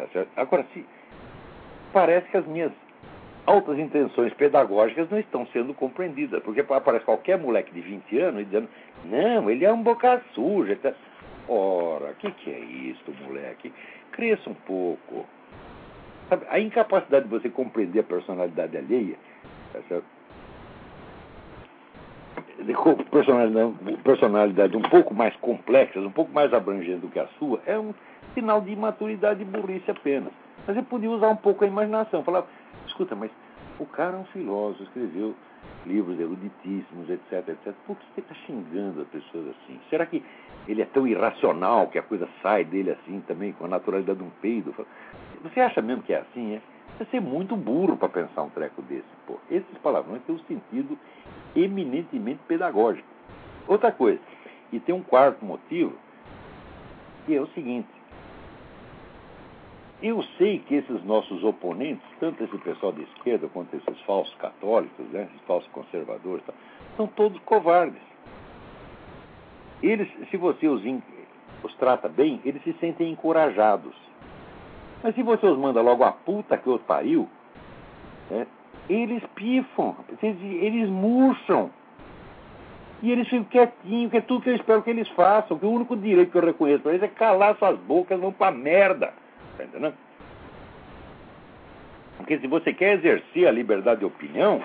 [0.07, 0.85] Tá Agora, se
[1.93, 2.73] parece que as minhas
[3.47, 8.69] altas intenções pedagógicas não estão sendo compreendidas, porque aparece qualquer moleque de 20 anos dizendo,
[9.05, 10.77] não, ele é um boca suja.
[10.77, 10.93] Tá...
[11.49, 13.73] Ora, o que, que é isso, moleque?
[14.13, 15.27] Cresça um pouco.
[16.29, 19.17] Sabe, a incapacidade de você compreender a personalidade alheia,
[19.75, 20.03] essa
[23.11, 23.75] personalidade,
[24.05, 27.93] personalidade um pouco mais complexa, um pouco mais abrangente do que a sua, é um
[28.35, 30.33] sinal de imaturidade e burrice apenas.
[30.67, 32.23] Mas você podia usar um pouco a imaginação.
[32.23, 32.45] Falar,
[32.87, 33.31] escuta, mas
[33.79, 35.35] o cara é um filósofo, escreveu
[35.87, 37.75] livros eruditíssimos, etc, etc.
[37.87, 39.81] Por que você está xingando as pessoas assim?
[39.89, 40.23] Será que
[40.69, 44.25] ele é tão irracional que a coisa sai dele assim também, com a naturalidade de
[44.25, 44.75] um peido?
[45.43, 46.61] Você acha mesmo que é assim, é?
[46.99, 49.05] Você ser muito burro para pensar um treco desse.
[49.27, 50.99] Pô, esses palavrões têm um sentido
[51.57, 53.09] eminentemente pedagógico.
[53.67, 54.21] Outra coisa,
[54.73, 55.95] e tem um quarto motivo,
[57.25, 57.89] que é o seguinte.
[60.03, 65.07] Eu sei que esses nossos oponentes, tanto esse pessoal da esquerda quanto esses falsos católicos,
[65.09, 66.43] né, esses falsos conservadores,
[66.97, 68.01] são todos covardes.
[69.83, 70.83] Eles, se você os,
[71.63, 73.95] os trata bem, eles se sentem encorajados.
[75.03, 77.29] Mas se você os manda logo a puta que os pariu,
[78.31, 78.47] né,
[78.89, 81.71] eles pifam, eles murcham.
[83.03, 85.59] E eles ficam quietinhos, que é tudo que eu espero que eles façam.
[85.59, 88.51] Que o único direito que eu reconheço para eles é calar suas bocas, vão pra
[88.51, 89.15] merda.
[89.65, 89.95] Entendendo?
[92.17, 94.63] Porque se você quer exercer a liberdade de opinião,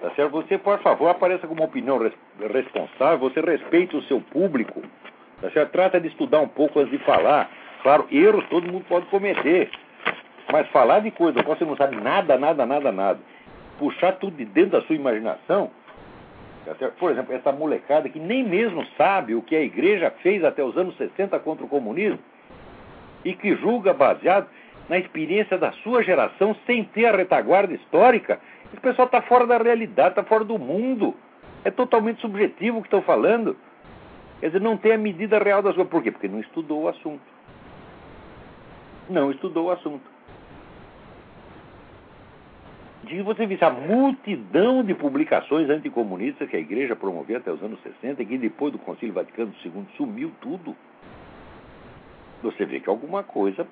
[0.00, 0.30] tá certo?
[0.30, 2.12] você, por favor, apareça com uma opinião res
[2.52, 4.80] responsável, você respeita o seu público,
[5.40, 5.72] tá certo?
[5.72, 7.50] trata de estudar um pouco antes de falar.
[7.82, 9.70] Claro, erros todo mundo pode cometer.
[10.52, 13.18] Mas falar de coisa você não sabe nada, nada, nada, nada,
[13.78, 15.70] puxar tudo de dentro da sua imaginação,
[16.64, 20.62] tá por exemplo, essa molecada que nem mesmo sabe o que a igreja fez até
[20.62, 22.18] os anos 60 contra o comunismo,
[23.24, 24.48] e que julga baseado
[24.88, 28.38] na experiência da sua geração sem ter a retaguarda histórica,
[28.72, 31.14] esse pessoal está fora da realidade, está fora do mundo.
[31.64, 33.56] É totalmente subjetivo o que estão falando.
[34.40, 35.90] Quer dizer, não tem a medida real das coisas.
[35.90, 36.10] Por quê?
[36.10, 37.22] Porque não estudou o assunto.
[39.08, 40.14] Não estudou o assunto.
[43.04, 47.78] De você visse a multidão de publicações anticomunistas que a igreja promoveu até os anos
[47.82, 50.74] 60 e que depois do Concílio Vaticano II sumiu tudo
[52.44, 53.66] você vê que alguma coisa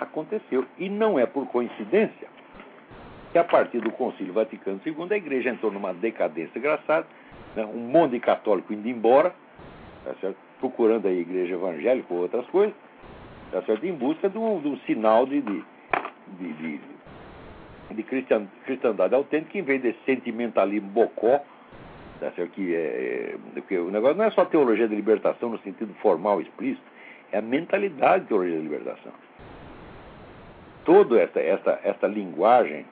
[0.00, 0.64] aconteceu.
[0.78, 2.28] E não é por coincidência
[3.32, 7.06] que a partir do Concílio Vaticano II a igreja entrou numa decadência engraçada,
[7.54, 7.64] né?
[7.64, 9.34] um monte de católico indo embora,
[10.04, 12.74] tá procurando a igreja evangélica ou outras coisas,
[13.50, 15.62] tá em busca de um, de um sinal de, de,
[16.38, 16.80] de,
[17.90, 21.40] de, cristian, cristandade autêntica, que em vez desse sentimentalismo bocó,
[22.20, 22.30] tá?
[22.30, 23.36] Que é,
[23.70, 26.95] é, o negócio não é só teologia de libertação no sentido formal explícito,
[27.32, 29.12] é a mentalidade teologia da libertação.
[30.84, 32.84] Toda essa, essa, essa linguagem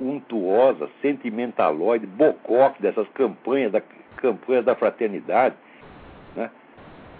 [0.00, 3.82] untuosa, sentimentaloide, bocoque dessas campanhas da,
[4.16, 5.54] campanhas da fraternidade.
[6.36, 6.50] Né?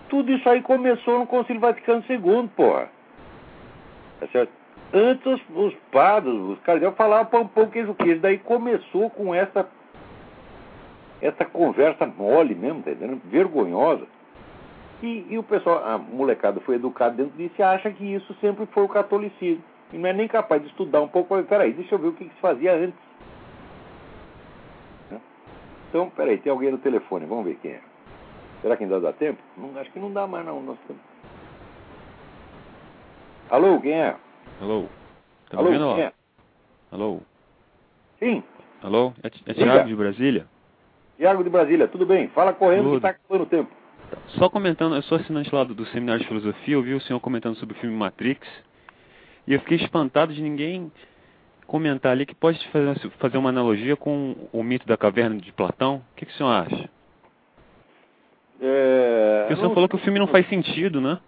[0.09, 2.89] Tudo isso aí começou no Concílio Vaticano II, porra.
[4.21, 4.53] Tá certo?
[4.93, 8.21] Antes os, os padres, os cardeais falavam pão, pão, queijo, queijo.
[8.21, 9.69] Daí começou com essa,
[11.21, 13.21] essa conversa mole mesmo, tá entendendo?
[13.25, 14.07] Vergonhosa.
[15.03, 18.67] E, e, o pessoal, a molecada foi educada dentro disso e acha que isso sempre
[18.67, 19.63] foi o catolicismo.
[19.93, 21.43] E não é nem capaz de estudar um pouco.
[21.45, 22.99] Peraí, deixa eu ver o que, que se fazia antes.
[25.11, 25.21] Né?
[25.89, 27.81] Então, peraí, tem alguém no telefone, vamos ver quem é.
[28.63, 29.43] Será que ainda dá tempo?
[29.57, 30.63] Não, acho que não dá mais, não.
[30.63, 30.79] Nós
[33.51, 34.17] Alô, quem é?
[34.61, 34.87] Alô?
[35.51, 35.95] Tá Alô, ouvindo?
[35.95, 36.13] quem é?
[36.91, 37.21] Alô?
[38.19, 38.43] Sim,
[38.85, 39.15] Alô?
[39.23, 39.55] É, é Diga.
[39.55, 40.47] Thiago de Brasília?
[41.17, 42.29] Tiago de Brasília, tudo bem?
[42.29, 42.91] Fala correndo Tudo.
[42.91, 43.71] que está acabando o tempo.
[44.39, 47.21] Só comentando, eu sou assinante lá do, do Seminário de Filosofia, eu vi o senhor
[47.21, 48.47] comentando sobre o filme Matrix,
[49.47, 50.91] e eu fiquei espantado de ninguém
[51.67, 55.97] comentar ali que pode fazer, fazer uma analogia com o mito da caverna de Platão.
[55.97, 56.91] O que, que o senhor acha?
[58.61, 61.19] É, Porque o senhor não- falou que o filme não faz sentido, né?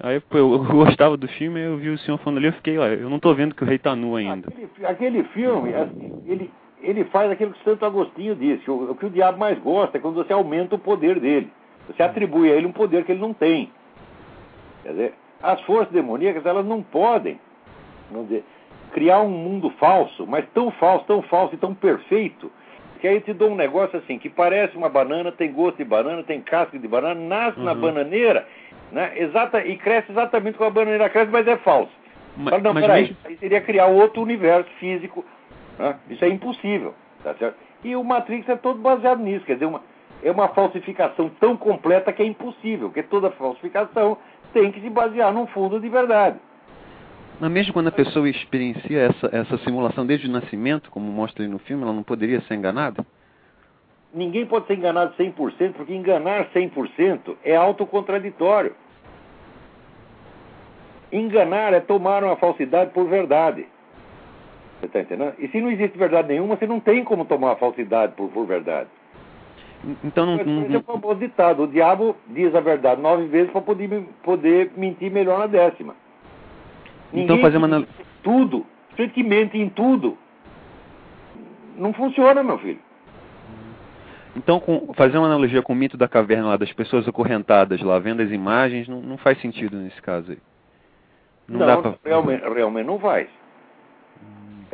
[0.00, 2.86] Aí eu, eu gostava do filme, eu vi o senhor falando ali, eu fiquei, ó,
[2.86, 4.48] eu não tô vendo que o rei tá nu ainda.
[4.48, 6.50] Aquele, aquele filme, assim, ele,
[6.82, 8.68] ele faz aquilo que Santo Agostinho disse.
[8.70, 11.50] O, o que o diabo mais gosta é quando você aumenta o poder dele.
[11.88, 13.70] Você atribui a ele um poder que ele não tem.
[14.82, 17.38] Quer dizer, as forças demoníacas, elas não podem,
[18.10, 18.44] vamos dizer,
[18.92, 22.50] criar um mundo falso, mas tão falso, tão falso e tão perfeito,
[23.00, 26.22] que aí te dou um negócio assim, que parece uma banana, tem gosto de banana,
[26.22, 27.80] tem casca de banana, nasce na Uhum.
[27.80, 28.46] bananeira,
[28.92, 31.92] né, exata, e cresce exatamente como a bananeira cresce, mas é falso.
[32.36, 35.24] Ma- Fala, não, mas peraí, mesmo- aí seria criar outro universo físico.
[35.78, 35.96] né?
[36.08, 36.94] Isso é impossível.
[37.22, 37.56] Tá certo?
[37.82, 39.44] E o Matrix é todo baseado nisso.
[39.44, 39.80] Quer dizer, uma,
[40.24, 44.16] é uma falsificação tão completa que é impossível, porque toda falsificação
[44.54, 46.38] tem que se basear num fundo de verdade.
[47.38, 51.48] Mas mesmo quando a pessoa experiencia essa, essa simulação desde o nascimento, como mostra aí
[51.48, 53.04] no filme, ela não poderia ser enganada?
[54.14, 58.74] Ninguém pode ser enganado 100%, porque enganar 100% é autocontraditório.
[61.12, 63.66] Enganar é tomar uma falsidade por verdade.
[64.78, 65.34] Você está entendendo?
[65.38, 68.46] E se não existe verdade nenhuma, você não tem como tomar uma falsidade por, por
[68.46, 68.88] verdade.
[70.02, 71.64] Então não, não- esse é o famoso ditado.
[71.64, 75.94] O diabo diz a verdade nove vezes para poder, poder mentir melhor na décima.
[77.12, 77.86] Então fazer uma
[78.22, 78.64] Tudo.
[78.96, 80.16] Você que mente em tudo.
[81.76, 82.78] Não funciona, meu filho.
[84.36, 87.98] Então, com- fazer uma analogia com o mito da caverna lá, das pessoas acorrentadas lá,
[87.98, 90.38] vendo as imagens, não, não faz sentido nesse caso aí.
[91.46, 91.94] Não, Não, dá pra...
[92.04, 93.28] realmente, realmente não faz.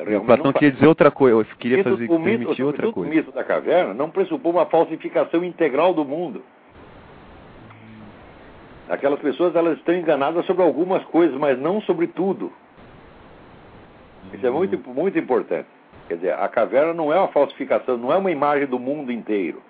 [0.03, 2.57] O Realmente Platão não queria dizer outra coisa, eu queria Mito- fazer, o mito, outra
[2.57, 3.11] sobretudo coisa.
[3.11, 6.42] O mito da caverna não pressupõe uma falsificação integral do mundo.
[8.88, 12.53] Aquelas pessoas elas estão enganadas sobre algumas coisas, mas não sobre tudo.
[14.32, 15.66] Isso é muito, muito importante.
[16.09, 19.62] Quer dizer, a caverna não é uma falsificação, não é uma imagem do mundo inteiro.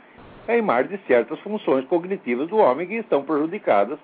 [0.49, 3.99] É a imagem de certas funções cognitivas do homem que estão prejudicadas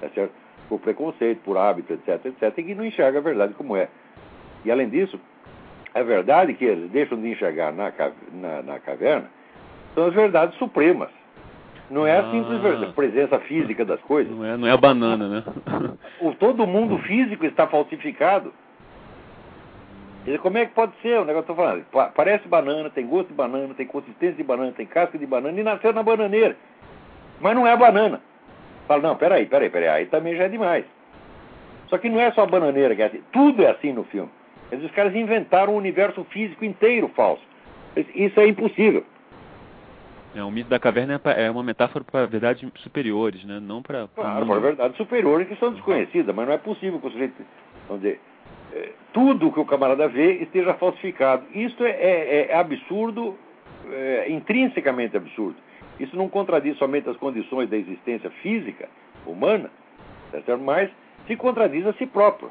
[0.00, 0.28] tá
[0.68, 3.88] por preconceito, por hábito, etc, etc, e que não enxerga a verdade como é.
[4.64, 5.18] E além disso,
[5.98, 7.92] a verdade que eles deixam de enxergar na,
[8.32, 9.26] na, na caverna
[9.94, 11.08] são as verdades supremas.
[11.90, 12.30] Não é a Ah.
[12.30, 14.34] simples ver- presença física das coisas.
[14.34, 15.44] Não é, não é a banana, né?
[16.20, 18.52] O, todo mundo físico está falsificado.
[20.42, 21.84] Como é que pode ser o negócio que eu estou falando?
[21.90, 25.58] Pa- Parece banana, tem gosto de banana, tem consistência de banana, tem casca de banana
[25.58, 26.54] e nasceu na bananeira.
[27.40, 28.20] Mas não é banana.
[28.86, 30.84] Fala, não, peraí, peraí, peraí, aí também já é demais.
[31.88, 34.28] Só que não é só a bananeira que é assim, tudo é assim no filme.
[34.70, 37.42] Dizer, os caras inventaram um universo físico inteiro falso.
[38.14, 39.04] Isso é impossível.
[40.34, 43.58] É, o mito da caverna é, é uma metáfora para verdades superiores, né?
[43.60, 44.08] Não para...
[44.14, 47.34] Claro, para verdades superiores que são desconhecidas, mas não é possível que o sujeito,
[47.88, 48.20] vamos dizer,
[48.74, 51.44] eh, tudo que o camarada vê esteja falsificado.
[51.54, 53.36] Isso é, é- é absurdo,
[53.90, 55.56] é, intrinsecamente absurdo.
[55.98, 58.88] Isso não contradiz somente as condições da existência física
[59.26, 59.70] humana,
[60.30, 60.58] certo?
[60.58, 60.90] mas
[61.26, 62.50] se contradiz a si próprio.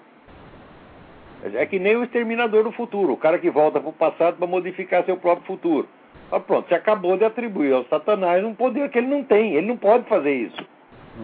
[1.44, 4.48] É que nem o exterminador do futuro, o cara que volta para o passado para
[4.48, 5.88] modificar seu próprio futuro.
[6.32, 9.68] Ah, pronto, você acabou de atribuir ao Satanás um poder que ele não tem, ele
[9.68, 10.66] não pode fazer isso.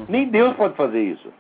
[0.08, 1.32] Nem Deus pode fazer isso.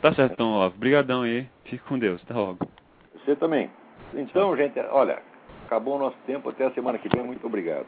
[0.00, 0.76] Tá certo, então, Olavo.
[0.76, 1.48] Obrigadão aí.
[1.64, 2.22] Fique com Deus.
[2.22, 2.58] Até logo.
[3.14, 3.68] Você também.
[4.14, 5.20] Então, gente, olha,
[5.66, 6.48] acabou o nosso tempo.
[6.50, 7.24] Até a semana que vem.
[7.24, 7.86] Muito obrigado.